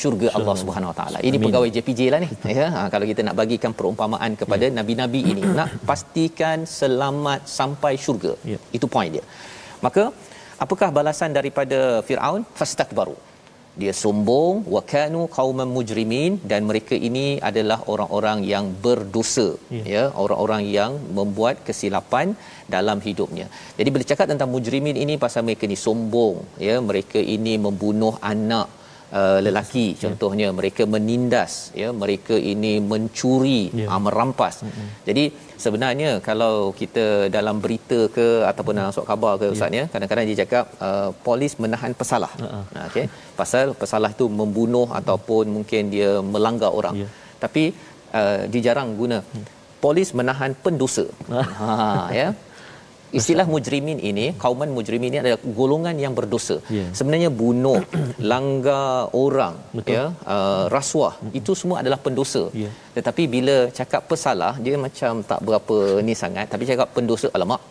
syurga 0.00 0.28
Allah 0.38 0.54
Subhanahu 0.62 0.90
Wa 0.92 0.96
Taala. 1.00 1.18
Ini 1.28 1.36
Amin. 1.38 1.46
pegawai 1.46 1.70
JPJ 1.76 2.00
lah 2.14 2.20
ni 2.24 2.28
ya. 2.58 2.66
Ha, 2.76 2.80
kalau 2.94 3.06
kita 3.10 3.20
nak 3.28 3.36
bagikan 3.42 3.72
perumpamaan 3.78 4.32
kepada 4.40 4.66
nabi-nabi 4.78 5.20
ini 5.32 5.42
nak 5.58 5.70
pastikan 5.90 6.58
selamat 6.80 7.40
sampai 7.58 7.92
syurga. 8.06 8.34
Ya. 8.52 8.58
Itu 8.78 8.88
point 8.96 9.12
dia. 9.16 9.24
Maka 9.86 10.04
apakah 10.64 10.90
balasan 10.98 11.32
daripada 11.38 11.78
Firaun? 12.08 12.44
Fastakbaru. 12.60 13.16
Dia 13.80 13.92
sombong 14.02 14.54
wa 14.74 14.80
kanu 14.92 15.22
qauman 15.36 15.68
mujrimin 15.76 16.32
dan 16.50 16.60
mereka 16.68 16.94
ini 17.08 17.24
adalah 17.48 17.76
orang-orang 17.92 18.38
yang 18.52 18.66
berdosa 18.84 19.48
Ya. 19.78 19.82
ya 19.94 20.02
orang-orang 20.22 20.62
yang 20.78 20.92
membuat 21.18 21.56
kesilapan 21.66 22.32
dalam 22.74 22.98
hidupnya. 23.06 23.46
Jadi 23.78 23.88
bila 23.94 24.04
cakap 24.10 24.26
tentang 24.32 24.48
mujrimin 24.54 24.96
ini 25.04 25.16
pasal 25.24 25.44
mereka 25.48 25.68
ni 25.72 25.76
sombong 25.86 26.36
ya 26.68 26.76
mereka 26.88 27.20
ini 27.36 27.54
membunuh 27.66 28.14
anak 28.32 28.66
uh, 29.12 29.38
lelaki. 29.46 29.86
Contohnya 30.02 30.48
mereka 30.58 30.82
menindas 30.94 31.52
ya. 31.80 31.88
Mereka 32.02 32.34
ini 32.52 32.72
mencuri 32.92 33.60
Ya. 33.82 33.86
uh, 33.92 34.00
merampas. 34.06 34.54
Jadi 35.08 35.24
sebenarnya 35.64 36.10
kalau 36.28 36.72
kita 36.80 37.28
dalam 37.36 37.58
berita 37.64 37.98
ke 38.16 38.26
ataupun 38.50 38.72
dalam 38.78 38.92
surat 38.94 39.08
khabar 39.10 39.32
ke 39.40 39.46
ustaz 39.54 39.72
ya 39.80 39.84
kadang-kadang 39.92 40.24
dia 40.30 40.38
cakap 40.44 40.64
uh, 40.86 41.10
polis 41.26 41.54
menahan 41.64 41.92
pesalah. 42.00 42.32
Ha-ha. 42.44 42.60
uh, 42.78 42.86
okey. 42.90 43.06
Pasal 43.40 43.74
pesalah 43.82 44.10
tu 44.20 44.26
membunuh 44.40 44.88
ataupun 45.00 45.44
mungkin 45.58 45.92
dia 45.94 46.10
melanggar 46.34 46.72
orang. 46.80 46.96
Ya. 47.04 47.08
tapi 47.44 47.62
uh, 48.18 48.48
dia 48.50 48.60
jarang 48.72 48.96
guna. 49.00 49.20
Polis 49.84 50.08
menahan 50.18 50.52
pendosa. 50.64 51.04
Ha 51.30 52.08
ya 52.20 52.28
istilah 53.18 53.46
mujrimin 53.54 53.98
ini 54.10 54.26
kauman 54.42 54.70
mujrimin 54.76 55.08
ini 55.12 55.18
adalah 55.22 55.38
golongan 55.58 55.96
yang 56.04 56.12
berdosa 56.18 56.56
Ya. 56.78 56.84
sebenarnya 56.98 57.30
bunuh 57.40 57.80
langgar 58.30 59.08
orang 59.24 59.54
Betul. 59.78 59.94
ya 59.96 60.04
uh, 60.34 60.64
rasuah 60.76 61.14
itu 61.40 61.52
semua 61.60 61.76
adalah 61.82 61.98
pendosa 62.06 62.42
Ya. 62.62 62.70
tetapi 62.96 63.22
bila 63.34 63.56
cakap 63.78 64.02
pesalah 64.12 64.52
dia 64.64 64.76
macam 64.86 65.12
tak 65.30 65.40
berapa 65.48 65.76
ni 66.08 66.14
sangat 66.22 66.46
tapi 66.54 66.64
cakap 66.70 66.88
pendosa 66.96 67.28
alamak 67.36 67.62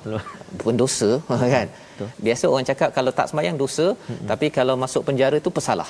pendosa 0.68 1.10
kan 1.56 1.68
biasa 2.26 2.46
orang 2.54 2.68
cakap 2.70 2.90
kalau 2.98 3.12
tak 3.18 3.28
sembahyang 3.32 3.58
dosa 3.64 3.88
tapi 4.32 4.50
kalau 4.58 4.76
masuk 4.84 5.04
penjara 5.10 5.38
tu 5.46 5.52
pesalah 5.58 5.90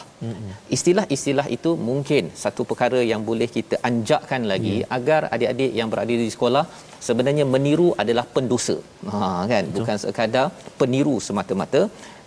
istilah-istilah 0.76 1.48
itu 1.58 1.72
mungkin 1.90 2.26
satu 2.44 2.64
perkara 2.72 3.00
yang 3.12 3.24
boleh 3.30 3.50
kita 3.58 3.78
anjakkan 3.90 4.44
lagi 4.52 4.76
agar 4.98 5.22
adik-adik 5.36 5.72
yang 5.80 5.90
berada 5.94 6.16
di 6.24 6.30
sekolah 6.36 6.66
sebenarnya 7.08 7.46
meniru 7.56 7.90
adalah 8.04 8.26
pendosa. 8.36 8.78
Ha 9.14 9.20
kan? 9.52 9.64
Bukan 9.78 9.98
sekadar 10.04 10.48
peniru 10.82 11.16
semata-mata. 11.28 11.82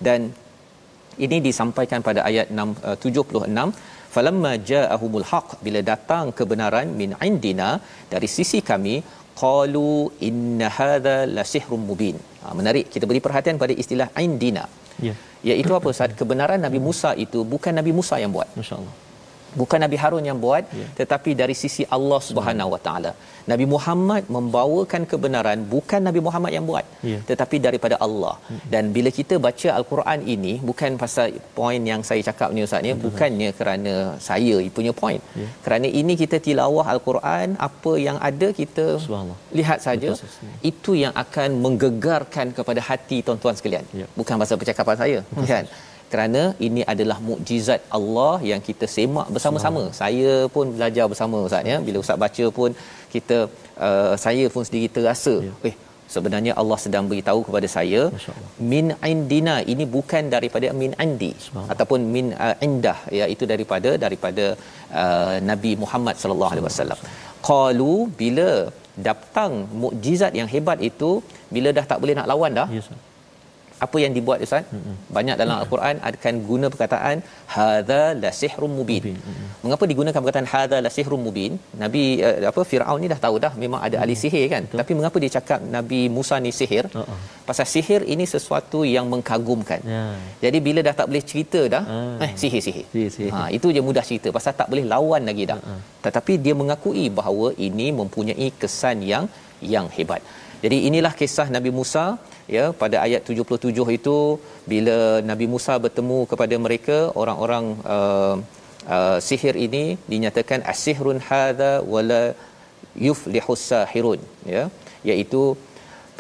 Dan 0.07 0.21
ini 1.27 1.37
disampaikan 1.47 2.01
pada 2.09 2.21
ayat 2.31 2.49
6 2.65 2.89
uh, 2.89 2.97
76 3.07 3.69
falamma 4.15 4.53
ja'ahumul 4.71 5.27
haq 5.31 5.49
bila 5.65 5.81
datang 5.93 6.27
kebenaran 6.39 6.89
min 7.01 7.11
indina 7.29 7.71
dari 8.13 8.29
sisi 8.37 8.61
kami 8.71 8.95
qalu 9.43 9.91
inna 10.29 10.69
hadha 10.79 11.17
la 11.37 11.45
sihrun 11.53 11.83
mubin 11.89 12.17
ha, 12.43 12.55
menarik 12.59 12.85
kita 12.93 13.05
beri 13.11 13.21
perhatian 13.25 13.57
pada 13.63 13.75
istilah 13.75 14.09
indina 14.19 14.67
Ya. 14.99 15.15
iaitu 15.47 15.71
apa 15.79 15.95
Ustaz 15.95 16.11
kebenaran 16.19 16.59
Nabi 16.59 16.83
Musa 16.83 17.15
itu 17.15 17.47
bukan 17.47 17.71
Nabi 17.71 17.95
Musa 17.95 18.19
yang 18.19 18.35
buat 18.35 18.51
Masya-Allah. 18.59 18.91
Bukan 19.61 19.79
Nabi 19.85 19.97
Harun 20.03 20.25
yang 20.31 20.39
buat 20.45 20.65
Ya. 20.81 20.87
tetapi 21.01 21.31
dari 21.41 21.55
sisi 21.63 21.83
Allah 21.97 22.21
Subhanahu 22.29 22.71
Wa 22.75 22.81
Taala 22.87 23.13
Nabi 23.51 23.67
Muhammad 23.75 24.23
membawakan 24.37 25.03
kebenaran 25.13 25.59
bukan 25.75 26.01
Nabi 26.09 26.21
Muhammad 26.27 26.53
yang 26.57 26.67
buat 26.71 26.85
Ya. 27.11 27.19
tetapi 27.31 27.57
daripada 27.67 27.97
Allah 28.07 28.35
dan 28.73 28.93
bila 28.97 29.11
kita 29.19 29.37
baca 29.47 29.69
al-Quran 29.79 30.21
ini 30.35 30.53
bukan 30.71 31.01
pasal 31.03 31.29
poin 31.59 31.81
yang 31.93 32.03
saya 32.09 32.21
cakap 32.29 32.49
ni 32.57 32.63
ustaz 32.67 32.83
ni 32.87 32.93
bukannya 33.07 33.51
kerana 33.61 33.95
saya 34.29 34.57
punya 34.79 34.93
poin 35.03 35.21
Ya. 35.43 35.49
kerana 35.67 35.89
ini 36.01 36.13
kita 36.23 36.39
tilawah 36.49 36.87
al-Quran 36.95 37.57
apa 37.69 37.93
yang 38.07 38.19
ada 38.31 38.49
kita 38.61 38.87
lihat 39.61 39.79
saja 39.89 40.11
Ustaz. 40.17 40.37
itu 40.73 40.93
yang 41.05 41.15
akan 41.25 41.49
menggegarkan 41.65 42.47
kepada 42.59 42.81
hati 42.89 43.19
tuan-tuan 43.27 43.57
sekalian 43.61 43.85
Ya. 44.03 44.07
bukan 44.21 44.35
pasal 44.43 44.57
percakapan 44.61 44.97
saya 45.05 45.19
kan 45.53 45.65
kerana 46.13 46.43
ini 46.67 46.83
adalah 46.93 47.19
mukjizat 47.29 47.81
Allah 47.99 48.35
yang 48.51 48.61
kita 48.69 48.87
semak 48.97 49.27
bersama-sama. 49.35 49.83
Saya 50.03 50.33
pun 50.55 50.67
belajar 50.77 51.05
bersama 51.13 51.39
ustaz 51.49 51.71
ya. 51.73 51.77
Bila 51.89 51.99
ustaz 52.05 52.19
baca 52.25 52.47
pun 52.59 52.71
kita 53.15 53.37
uh, 53.89 54.15
saya 54.25 54.47
pun 54.55 54.63
sendiri 54.69 54.89
terasa, 54.97 55.35
Ya. 55.49 55.53
eh 55.71 55.75
sebenarnya 56.15 56.53
Allah 56.61 56.79
sedang 56.85 57.05
beritahu 57.11 57.41
kepada 57.47 57.67
saya 57.77 58.03
min 58.73 58.87
indina 59.13 59.57
ini 59.73 59.85
bukan 59.97 60.25
daripada 60.35 60.69
min 60.83 60.93
andi 61.05 61.33
ataupun 61.73 62.01
min 62.15 62.27
uh, 62.45 62.55
indah 62.67 62.99
iaitu 63.19 63.45
daripada 63.53 63.91
daripada 64.05 64.47
uh, 65.03 65.37
Nabi 65.51 65.73
Muhammad 65.83 66.17
sallallahu 66.23 66.53
alaihi 66.55 66.67
wasallam. 66.71 67.01
Qalu 67.51 67.95
bila 68.23 68.51
datang 69.09 69.53
mukjizat 69.83 70.33
yang 70.41 70.49
hebat 70.55 70.79
itu 70.91 71.11
bila 71.55 71.69
dah 71.77 71.85
tak 71.91 72.01
boleh 72.03 72.17
nak 72.21 72.29
lawan 72.33 72.53
dah 72.61 72.67
Ya, 72.77 72.81
Ustaz. 72.85 72.99
Apa 73.87 73.97
yang 74.03 74.13
dibuat 74.17 74.39
Ustaz? 74.47 74.65
Mm-hmm. 74.75 74.95
Banyak 75.17 75.37
dalam 75.41 75.57
al-Quran 75.63 75.97
akan 76.11 76.35
guna 76.51 76.67
perkataan 76.73 77.17
hadza 77.55 78.03
la 78.23 78.31
sihrun 78.41 78.73
mubin. 78.79 79.05
Mm-mm. 79.09 79.47
Mengapa 79.65 79.85
digunakan 79.91 80.21
perkataan 80.23 80.49
hadza 80.53 80.79
la 80.87 80.91
sihrun 80.97 81.21
mubin? 81.27 81.53
Nabi 81.83 82.03
uh, 82.29 82.37
apa 82.51 82.63
Firaun 82.71 83.01
ni 83.05 83.09
dah 83.13 83.21
tahu 83.27 83.37
dah 83.45 83.53
memang 83.63 83.81
ada 83.87 83.97
ahli 84.03 84.17
sihir 84.23 84.45
kan. 84.55 84.63
Betul. 84.67 84.79
Tapi 84.81 84.93
mengapa 84.99 85.17
dia 85.25 85.33
cakap 85.37 85.61
Nabi 85.77 86.01
Musa 86.17 86.39
ni 86.47 86.53
sihir? 86.61 86.85
Uh-uh. 87.03 87.19
Pasal 87.49 87.67
sihir 87.75 88.01
ini 88.15 88.27
sesuatu 88.35 88.81
yang 88.95 89.07
mengkagumkan. 89.13 89.81
Ya. 89.95 90.05
Jadi 90.45 90.59
bila 90.69 90.81
dah 90.89 90.95
tak 91.01 91.07
boleh 91.13 91.25
cerita 91.31 91.63
dah, 91.75 91.85
Ah. 91.97 92.25
eh 92.27 92.33
sihir 92.43 92.63
sihir. 92.67 92.87
Sihir, 92.95 93.11
sihir. 93.17 93.33
Ha 93.35 93.41
itu 93.59 93.69
je 93.77 93.83
mudah 93.89 94.05
cerita 94.11 94.29
pasal 94.39 94.53
tak 94.61 94.69
boleh 94.73 94.85
lawan 94.95 95.23
lagi 95.31 95.47
dah. 95.53 95.61
Uh-uh. 95.63 95.81
Tetapi 96.07 96.33
dia 96.45 96.57
mengakui 96.63 97.07
bahawa 97.21 97.49
ini 97.69 97.89
mempunyai 98.01 98.49
kesan 98.63 98.99
yang 99.13 99.27
yang 99.75 99.89
hebat. 99.97 100.23
Jadi 100.63 100.77
inilah 100.89 101.13
kisah 101.21 101.47
Nabi 101.55 101.71
Musa 101.79 102.05
ya 102.57 102.65
pada 102.83 102.97
ayat 103.07 103.23
77 103.31 103.97
itu 103.99 104.17
bila 104.73 104.97
Nabi 105.31 105.47
Musa 105.55 105.75
bertemu 105.85 106.19
kepada 106.33 106.57
mereka 106.67 106.99
orang-orang 107.23 107.65
uh, 107.97 108.37
uh, 108.97 109.19
sihir 109.29 109.57
ini 109.67 109.85
dinyatakan 110.13 110.61
asihrun 110.75 111.21
hadza 111.29 111.73
wala 111.95 112.23
yuflihus 113.07 113.65
sahirun 113.71 114.21
ya 114.55 114.65
iaitu 115.11 115.43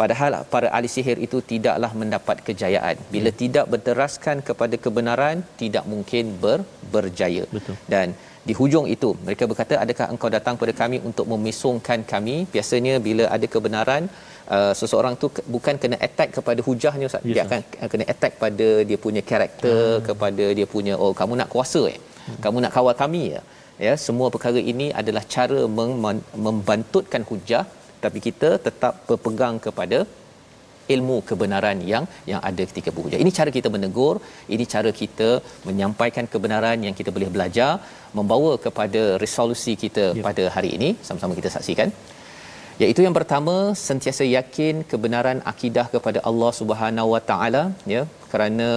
padahal 0.00 0.32
para 0.52 0.68
ahli 0.76 0.88
sihir 0.96 1.18
itu 1.26 1.38
tidaklah 1.52 1.90
mendapat 2.00 2.38
kejayaan 2.48 2.96
bila 3.14 3.30
Ya. 3.32 3.38
tidak 3.42 3.66
berteraskan 3.72 4.36
kepada 4.48 4.76
kebenaran 4.84 5.38
tidak 5.62 5.84
mungkin 5.92 6.24
ber, 6.44 6.58
berjaya 6.94 7.44
Betul. 7.56 7.76
dan 7.94 8.08
di 8.48 8.54
hujung 8.60 8.86
itu 8.94 9.10
mereka 9.26 9.44
berkata 9.50 9.74
adakah 9.84 10.06
engkau 10.14 10.30
datang 10.36 10.54
kepada 10.58 10.74
kami 10.80 10.98
untuk 11.08 11.26
memisungkan 11.32 12.00
kami? 12.12 12.36
Biasanya 12.54 12.94
bila 13.06 13.24
ada 13.36 13.46
kebenaran 13.54 14.02
uh, 14.56 14.72
seseorang 14.80 15.14
tu 15.22 15.28
bukan 15.54 15.74
kena 15.82 15.96
attack 16.06 16.30
kepada 16.38 16.60
hujahnya 16.68 17.06
Ustaz. 17.10 17.24
Yes, 17.24 17.34
dia 17.34 17.42
akan 17.46 17.60
uh, 17.82 17.88
kena 17.92 18.04
attack 18.12 18.34
pada 18.44 18.68
dia 18.90 18.98
punya 19.06 19.22
karakter 19.30 19.80
hmm. 19.86 20.04
kepada 20.08 20.44
dia 20.58 20.66
punya 20.74 20.94
oh 21.04 21.12
kamu 21.20 21.34
nak 21.40 21.50
kuasa 21.54 21.82
eh. 21.94 21.98
Hmm. 22.28 22.38
kamu 22.44 22.56
nak 22.64 22.72
kawal 22.76 22.96
kami 23.04 23.24
ya. 23.34 23.42
Ya 23.86 23.92
semua 24.06 24.28
perkara 24.34 24.60
ini 24.72 24.86
adalah 25.00 25.22
cara 25.34 25.60
mem- 25.78 26.24
membantutkan 26.46 27.22
hujah 27.30 27.64
tapi 28.04 28.18
kita 28.28 28.48
tetap 28.66 28.94
berpegang 29.08 29.56
kepada 29.66 29.98
ilmu 30.94 31.16
kebenaran 31.30 31.78
yang 31.92 32.04
yang 32.30 32.40
ada 32.50 32.62
ketika 32.70 32.90
berhujah. 32.96 33.18
Ini 33.24 33.30
cara 33.38 33.50
kita 33.56 33.68
menegur, 33.74 34.14
ini 34.54 34.64
cara 34.74 34.90
kita 35.00 35.30
menyampaikan 35.68 36.26
kebenaran 36.34 36.78
yang 36.86 36.94
kita 37.00 37.12
boleh 37.16 37.30
belajar, 37.36 37.70
membawa 38.18 38.52
kepada 38.66 39.02
resolusi 39.24 39.74
kita 39.84 40.06
Ya. 40.18 40.24
pada 40.28 40.44
hari 40.56 40.70
ini. 40.78 40.90
Sama-sama 41.08 41.38
kita 41.40 41.50
saksikan. 41.56 41.90
Iaitu 42.82 43.00
yang 43.06 43.14
pertama, 43.18 43.54
sentiasa 43.86 44.24
yakin 44.38 44.74
kebenaran 44.90 45.38
akidah 45.52 45.86
kepada 45.94 46.18
Allah 46.28 46.50
Subhanahu 46.60 47.08
Wa 47.14 47.22
Taala, 47.30 47.62
ya, 47.94 48.02
kerana 48.32 48.68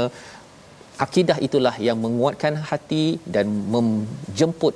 akidah 1.05 1.37
itulah 1.47 1.75
yang 1.87 1.97
menguatkan 2.05 2.55
hati 2.69 3.05
dan 3.35 3.45
menjemput 3.75 4.73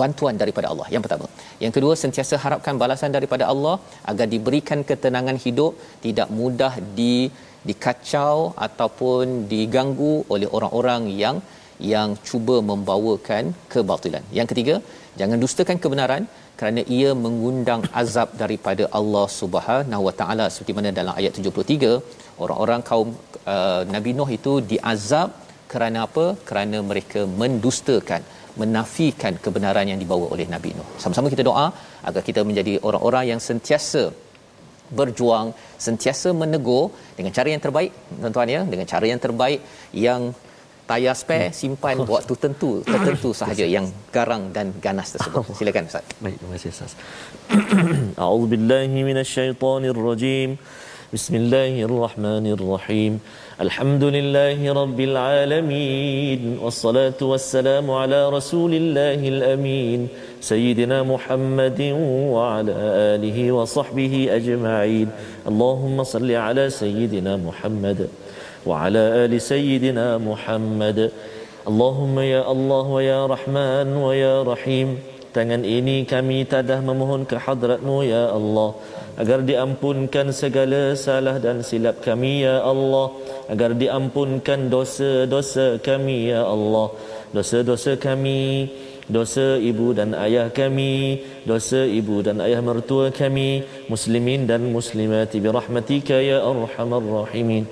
bantuan 0.00 0.36
daripada 0.42 0.68
Allah. 0.72 0.86
Yang 0.94 1.02
pertama. 1.06 1.26
Yang 1.64 1.72
kedua, 1.76 1.94
sentiasa 2.02 2.36
harapkan 2.44 2.76
balasan 2.82 3.12
daripada 3.16 3.44
Allah 3.52 3.74
agar 4.12 4.26
diberikan 4.34 4.82
ketenangan 4.90 5.38
hidup, 5.46 5.74
tidak 6.06 6.30
mudah 6.40 6.72
di 7.00 7.14
dikacau 7.68 8.38
ataupun 8.66 9.26
diganggu 9.52 10.14
oleh 10.34 10.48
orang-orang 10.56 11.02
yang 11.22 11.36
yang 11.92 12.10
cuba 12.28 12.56
membawakan 12.70 13.44
kebatilan. 13.72 14.24
Yang 14.38 14.48
ketiga, 14.52 14.74
jangan 15.20 15.38
dustakan 15.44 15.78
kebenaran 15.84 16.24
kerana 16.58 16.80
ia 16.96 17.10
mengundang 17.24 17.82
azab 18.02 18.28
daripada 18.42 18.84
Allah 18.98 19.26
Subhanahu 19.40 20.02
Wa 20.08 20.14
Taala 20.20 20.46
seperti 20.54 20.74
mana 20.78 20.90
dalam 21.00 21.14
ayat 21.20 21.40
73 21.40 21.90
orang-orang 22.44 22.80
kaum 22.90 23.08
uh, 23.54 23.82
Nabi 23.94 24.12
Nuh 24.18 24.28
itu 24.38 24.52
diazab 24.72 25.30
kerana 25.74 25.98
apa? 26.08 26.26
Kerana 26.48 26.78
mereka 26.90 27.20
mendustakan 27.42 28.22
menafikan 28.62 29.34
kebenaran 29.44 29.86
yang 29.90 30.00
dibawa 30.02 30.26
oleh 30.34 30.46
Nabi 30.54 30.70
Nuh. 30.78 30.88
Sama-sama 31.02 31.26
kita 31.34 31.44
doa 31.50 31.66
agar 32.08 32.22
kita 32.28 32.40
menjadi 32.48 32.74
orang-orang 32.88 33.24
yang 33.32 33.40
sentiasa 33.48 34.02
berjuang, 34.98 35.46
sentiasa 35.86 36.28
menegur 36.42 36.84
dengan 37.18 37.32
cara 37.36 37.48
yang 37.54 37.62
terbaik, 37.66 37.90
tuan-tuan 38.22 38.48
ya, 38.56 38.60
dengan 38.72 38.86
cara 38.92 39.06
yang 39.12 39.20
terbaik 39.26 39.60
yang 40.06 40.22
tayar 40.90 41.14
spare 41.20 41.48
simpan 41.60 41.96
waktu 42.14 42.34
tentu 42.44 42.70
tertentu 42.84 43.30
sahaja 43.40 43.66
yang 43.76 43.86
garang 44.16 44.42
dan 44.56 44.66
ganas 44.86 45.08
tersebut. 45.14 45.42
Silakan 45.60 45.84
Ustaz. 45.90 46.04
Baik, 46.24 46.36
terima 46.40 46.52
kasih 46.56 46.70
Ustaz. 46.76 46.92
A'udzu 48.24 48.46
billahi 48.52 48.98
minasyaitonir 49.08 49.98
rajim. 50.08 50.50
Bismillahirrahmanirrahim. 51.14 53.12
Wassalatu 56.58 57.30
wassalamu 57.30 57.94
ala 57.94 58.26
rasulillahil 58.34 59.46
amin. 59.46 60.10
Sayyidina 60.42 61.06
Muhammadin 61.06 61.94
wa 62.34 62.58
ala 62.58 62.74
alihi 63.14 63.54
wa 63.54 63.62
sahbihi 63.62 64.26
ajma'in. 64.34 65.06
Allahumma 65.46 66.02
salli 66.02 66.34
ala 66.34 66.66
sayyidina 66.66 67.38
Muhammad 67.38 68.10
wa 68.66 68.90
ala 68.90 69.22
ali 69.22 69.38
sayyidina 69.38 70.18
Muhammad. 70.18 71.14
Allahumma 71.62 72.26
ya 72.26 72.42
Allah 72.42 72.86
wa 72.90 72.98
ya 72.98 73.22
Rahman 73.30 73.86
wa 73.94 74.10
ya 74.18 74.42
Rahim 74.42 74.98
tangan 75.30 75.62
ini 75.62 76.02
kami 76.06 76.42
tadah 76.42 76.82
memohon 76.82 77.22
ke 77.22 77.38
hadratmu 77.38 78.02
ya 78.02 78.34
Allah 78.34 78.74
agar 79.20 79.46
diampunkan 79.46 80.34
segala 80.34 80.98
salah 80.98 81.36
dan 81.38 81.62
silap 81.62 82.02
kami 82.02 82.46
ya 82.46 82.62
Allah. 82.62 83.06
Agar 83.52 83.76
diampunkan 83.78 84.72
dosa-dosa 84.72 85.78
kami 85.78 86.32
ya 86.32 86.42
Allah. 86.46 86.90
Dosa-dosa 87.34 87.98
kami 87.98 88.70
dosa 89.04 89.60
ibu 89.60 89.92
dan 89.92 90.16
ayah 90.16 90.48
kami 90.48 91.20
dosa 91.44 91.84
ibu 91.84 92.24
dan 92.24 92.40
ayah 92.40 92.64
mertua 92.64 93.12
kami 93.12 93.60
muslimin 93.92 94.48
dan 94.48 94.64
muslimat 94.72 95.28
bi 95.28 95.44
rahmatika 95.44 96.16
ya 96.24 96.40
arhamar 96.40 97.04
rahimin 97.04 97.68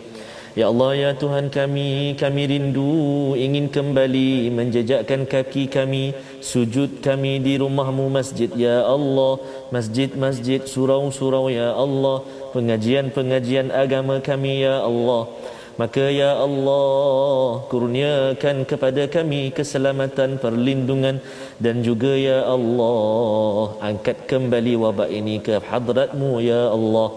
Ya 0.52 0.68
Allah 0.68 0.92
ya 0.92 1.10
Tuhan 1.16 1.48
kami 1.48 2.12
kami 2.20 2.42
rindu 2.44 3.32
ingin 3.32 3.72
kembali 3.72 4.52
menjejakkan 4.52 5.24
kaki 5.24 5.64
kami 5.72 6.12
sujud 6.44 7.00
kami 7.00 7.40
di 7.40 7.56
rumahmu 7.56 8.12
masjid. 8.12 8.52
Ya 8.52 8.84
Allah 8.84 9.40
masjid-masjid 9.72 10.60
surau-surau 10.60 11.48
ya 11.48 11.72
Allah. 11.72 12.20
Pengajian-pengajian 12.52 13.72
agama 13.72 14.20
kami 14.20 14.68
ya 14.68 14.84
Allah. 14.84 15.32
Maka 15.80 16.12
ya 16.12 16.36
Allah 16.36 17.64
kurniakan 17.72 18.68
kepada 18.68 19.08
kami 19.08 19.56
keselamatan 19.56 20.36
perlindungan 20.36 21.16
dan 21.64 21.80
juga 21.80 22.12
ya 22.12 22.44
Allah 22.44 23.72
angkat 23.80 24.28
kembali 24.28 24.76
wabak 24.84 25.08
ini 25.08 25.40
ke 25.40 25.64
hadratmu 25.64 26.44
ya 26.44 26.68
Allah 26.76 27.08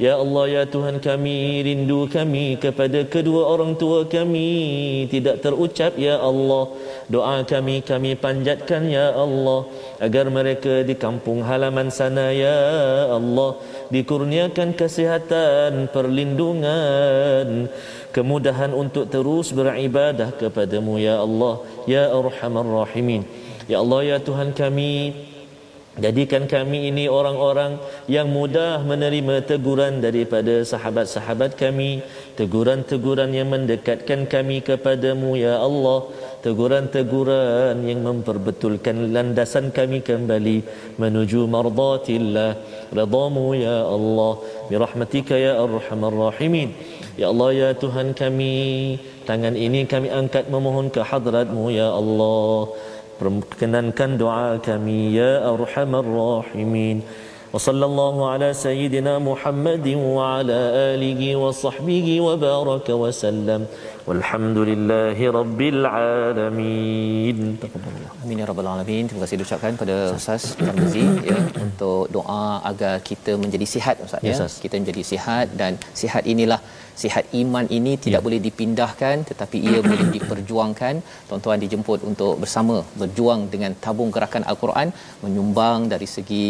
Ya 0.00 0.16
Allah 0.16 0.44
ya 0.48 0.62
Tuhan 0.64 1.04
kami 1.04 1.60
rindu 1.60 2.08
kami 2.08 2.56
kepada 2.56 3.04
kedua 3.04 3.44
orang 3.52 3.76
tua 3.76 4.08
kami. 4.08 5.04
Tidak 5.12 5.44
terucap 5.44 6.00
ya 6.00 6.16
Allah. 6.16 6.72
Doa 7.12 7.44
kami 7.44 7.84
kami 7.84 8.16
panjatkan 8.16 8.88
ya 8.88 9.12
Allah. 9.12 9.68
Agar 10.00 10.32
mereka 10.32 10.80
di 10.80 10.96
kampung 10.96 11.44
halaman 11.44 11.92
sana 11.92 12.32
ya 12.32 12.58
Allah 13.12 13.60
dikurniakan 13.92 14.72
kesihatan 14.72 15.92
perlindungan 15.92 17.68
kemudahan 18.16 18.72
untuk 18.72 19.12
terus 19.12 19.52
beribadah 19.52 20.32
kepadamu 20.40 20.96
ya 20.96 21.20
Allah. 21.20 21.60
Ya 21.84 22.08
arhamar 22.08 22.64
rahimin. 22.64 23.28
Ya 23.68 23.84
Allah 23.84 24.16
ya 24.16 24.16
Tuhan 24.18 24.56
kami 24.56 25.31
Jadikan 25.92 26.48
kami 26.48 26.88
ini 26.88 27.04
orang-orang 27.04 27.76
yang 28.08 28.32
mudah 28.32 28.80
menerima 28.80 29.44
teguran 29.44 30.00
daripada 30.00 30.64
sahabat-sahabat 30.64 31.60
kami. 31.60 32.00
Teguran-teguran 32.32 33.28
yang 33.36 33.52
mendekatkan 33.52 34.24
kami 34.24 34.64
kepadamu 34.64 35.36
ya 35.36 35.60
Allah. 35.60 36.08
Teguran-teguran 36.40 37.84
yang 37.84 38.00
memperbetulkan 38.08 39.12
landasan 39.12 39.68
kami 39.68 40.00
kembali 40.00 40.64
Menuju 40.96 41.44
mardatillah. 41.44 42.56
Radamu 42.88 43.52
ya 43.52 43.84
Allah. 43.84 44.40
Birahmatika 44.72 45.36
ya 45.36 45.60
arhamar 45.60 46.32
rahimin. 46.32 46.72
Ya 47.20 47.28
Allah 47.28 47.52
ya 47.52 47.68
Tuhan 47.76 48.16
kami. 48.16 48.96
Tangan 49.28 49.52
ini 49.52 49.84
kami 49.84 50.08
angkat 50.08 50.48
memohon 50.48 50.88
ke 50.88 51.04
hadratmu 51.04 51.68
ya 51.68 51.92
Allah 51.92 52.72
perkenankan 53.22 54.10
doa 54.22 54.58
kami 54.68 55.00
ya 55.18 55.32
arhamar 55.50 56.06
rahimin. 56.06 56.98
Wa 57.54 57.60
sallallahu 57.66 58.20
ala 58.32 58.48
sayyidina 58.64 59.14
muhammadin 59.28 59.98
wa 60.16 60.40
ala 60.40 60.60
alihi 60.92 61.36
wa 61.42 61.52
sahbihi 61.64 62.14
wa 62.26 62.34
baraka 62.44 62.96
wa 63.02 63.12
sallam. 63.22 63.62
Walhamdulillahi 64.08 65.30
rabbil 65.38 65.82
alamin. 65.84 67.38
Amin 68.22 68.36
ya 68.42 68.46
rabbal 68.50 68.70
alamin. 68.72 69.04
Terima 69.08 69.22
kasih 69.24 69.38
diucapkan 69.40 69.76
pada 69.82 69.96
ustaz 70.18 70.56
Tarmizi 70.56 71.04
ya 71.30 71.38
untuk 71.66 72.08
doa 72.16 72.46
agar 72.70 72.94
kita 73.10 73.34
menjadi 73.42 73.68
sihat 73.74 73.96
ustaz 74.06 74.24
ya. 74.24 74.32
Yes, 74.32 74.56
kita 74.64 74.74
menjadi 74.82 75.02
sihat 75.12 75.46
dan 75.60 75.76
sihat 76.02 76.24
inilah 76.34 76.60
sihat 77.02 77.24
iman 77.40 77.66
ini 77.76 77.92
tidak 78.04 78.20
ya. 78.20 78.24
boleh 78.26 78.40
dipindahkan 78.46 79.16
tetapi 79.30 79.58
ia 79.68 79.78
boleh 79.90 80.06
diperjuangkan 80.16 80.94
tuan-tuan 81.28 81.60
dijemput 81.64 82.00
untuk 82.10 82.34
bersama 82.42 82.76
berjuang 83.00 83.42
dengan 83.54 83.74
tabung 83.84 84.10
gerakan 84.16 84.44
al-Quran 84.52 84.90
menyumbang 85.24 85.88
dari 85.92 86.08
segi 86.16 86.46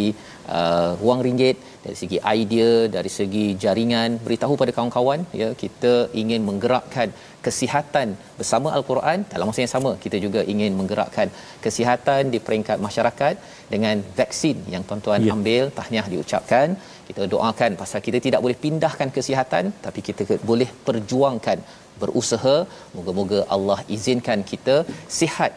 uh, 0.59 0.93
wang 1.07 1.23
ringgit 1.27 1.57
dari 1.85 1.97
segi 2.03 2.19
idea 2.37 2.73
dari 2.97 3.11
segi 3.19 3.47
jaringan 3.65 4.11
beritahu 4.25 4.55
pada 4.63 4.75
kawan-kawan 4.77 5.21
ya 5.43 5.51
kita 5.63 5.95
ingin 6.23 6.41
menggerakkan 6.49 7.11
kesihatan 7.47 8.09
bersama 8.39 8.69
al-Quran 8.77 9.19
dalam 9.33 9.49
masa 9.51 9.63
yang 9.65 9.75
sama 9.77 9.93
kita 10.05 10.17
juga 10.25 10.41
ingin 10.53 10.73
menggerakkan 10.81 11.29
kesihatan 11.65 12.31
di 12.35 12.39
peringkat 12.47 12.79
masyarakat 12.87 13.35
dengan 13.75 13.97
vaksin 14.19 14.57
yang 14.75 14.83
tuan-tuan 14.89 15.21
ya. 15.29 15.35
ambil 15.37 15.65
tahniah 15.79 16.07
diucapkan 16.13 16.69
kita 17.13 17.29
doakan 17.35 17.73
pasal 17.83 18.03
kita 18.09 18.21
tidak 18.27 18.43
boleh 18.47 18.59
pindahkan 18.67 19.11
kesihatan 19.17 19.65
tapi 19.87 20.03
kita 20.09 20.39
boleh 20.53 20.69
perjuangkan 20.89 21.61
berusaha 22.05 22.57
moga-moga 22.97 23.41
Allah 23.57 23.79
izinkan 23.97 24.41
kita 24.53 24.77
sihat 25.19 25.53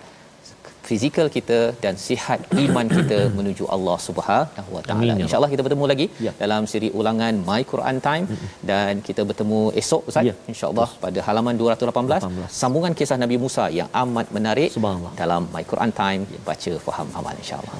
fizikal 0.89 1.27
kita 1.35 1.59
dan 1.83 1.93
sihat 2.05 2.39
iman 2.63 2.87
kita 2.97 3.17
menuju 3.37 3.65
Allah 3.75 3.97
Subhanahu 4.07 4.69
Wa 4.77 4.83
Taala. 4.87 5.11
Ya 5.11 5.15
Insya-Allah 5.25 5.49
kita 5.53 5.63
bertemu 5.67 5.85
lagi 5.91 6.07
ya. 6.27 6.31
dalam 6.41 6.63
siri 6.71 6.89
ulangan 6.99 7.41
My 7.49 7.61
Quran 7.71 7.97
Time 8.07 8.25
dan 8.71 9.01
kita 9.07 9.23
bertemu 9.31 9.59
esok 9.81 10.03
Ustaz 10.11 10.29
ya. 10.29 10.35
insya-Allah 10.53 10.89
pada 11.05 11.19
halaman 11.27 11.55
218 11.63 12.21
18. 12.29 12.61
sambungan 12.61 12.95
kisah 13.01 13.19
Nabi 13.25 13.39
Musa 13.45 13.67
yang 13.79 13.89
amat 14.03 14.29
menarik 14.37 14.71
dalam 15.21 15.43
My 15.55 15.65
Quran 15.73 15.93
Time 16.01 16.23
baca 16.49 16.73
faham 16.87 17.09
amal 17.21 17.35
insya-Allah. 17.43 17.77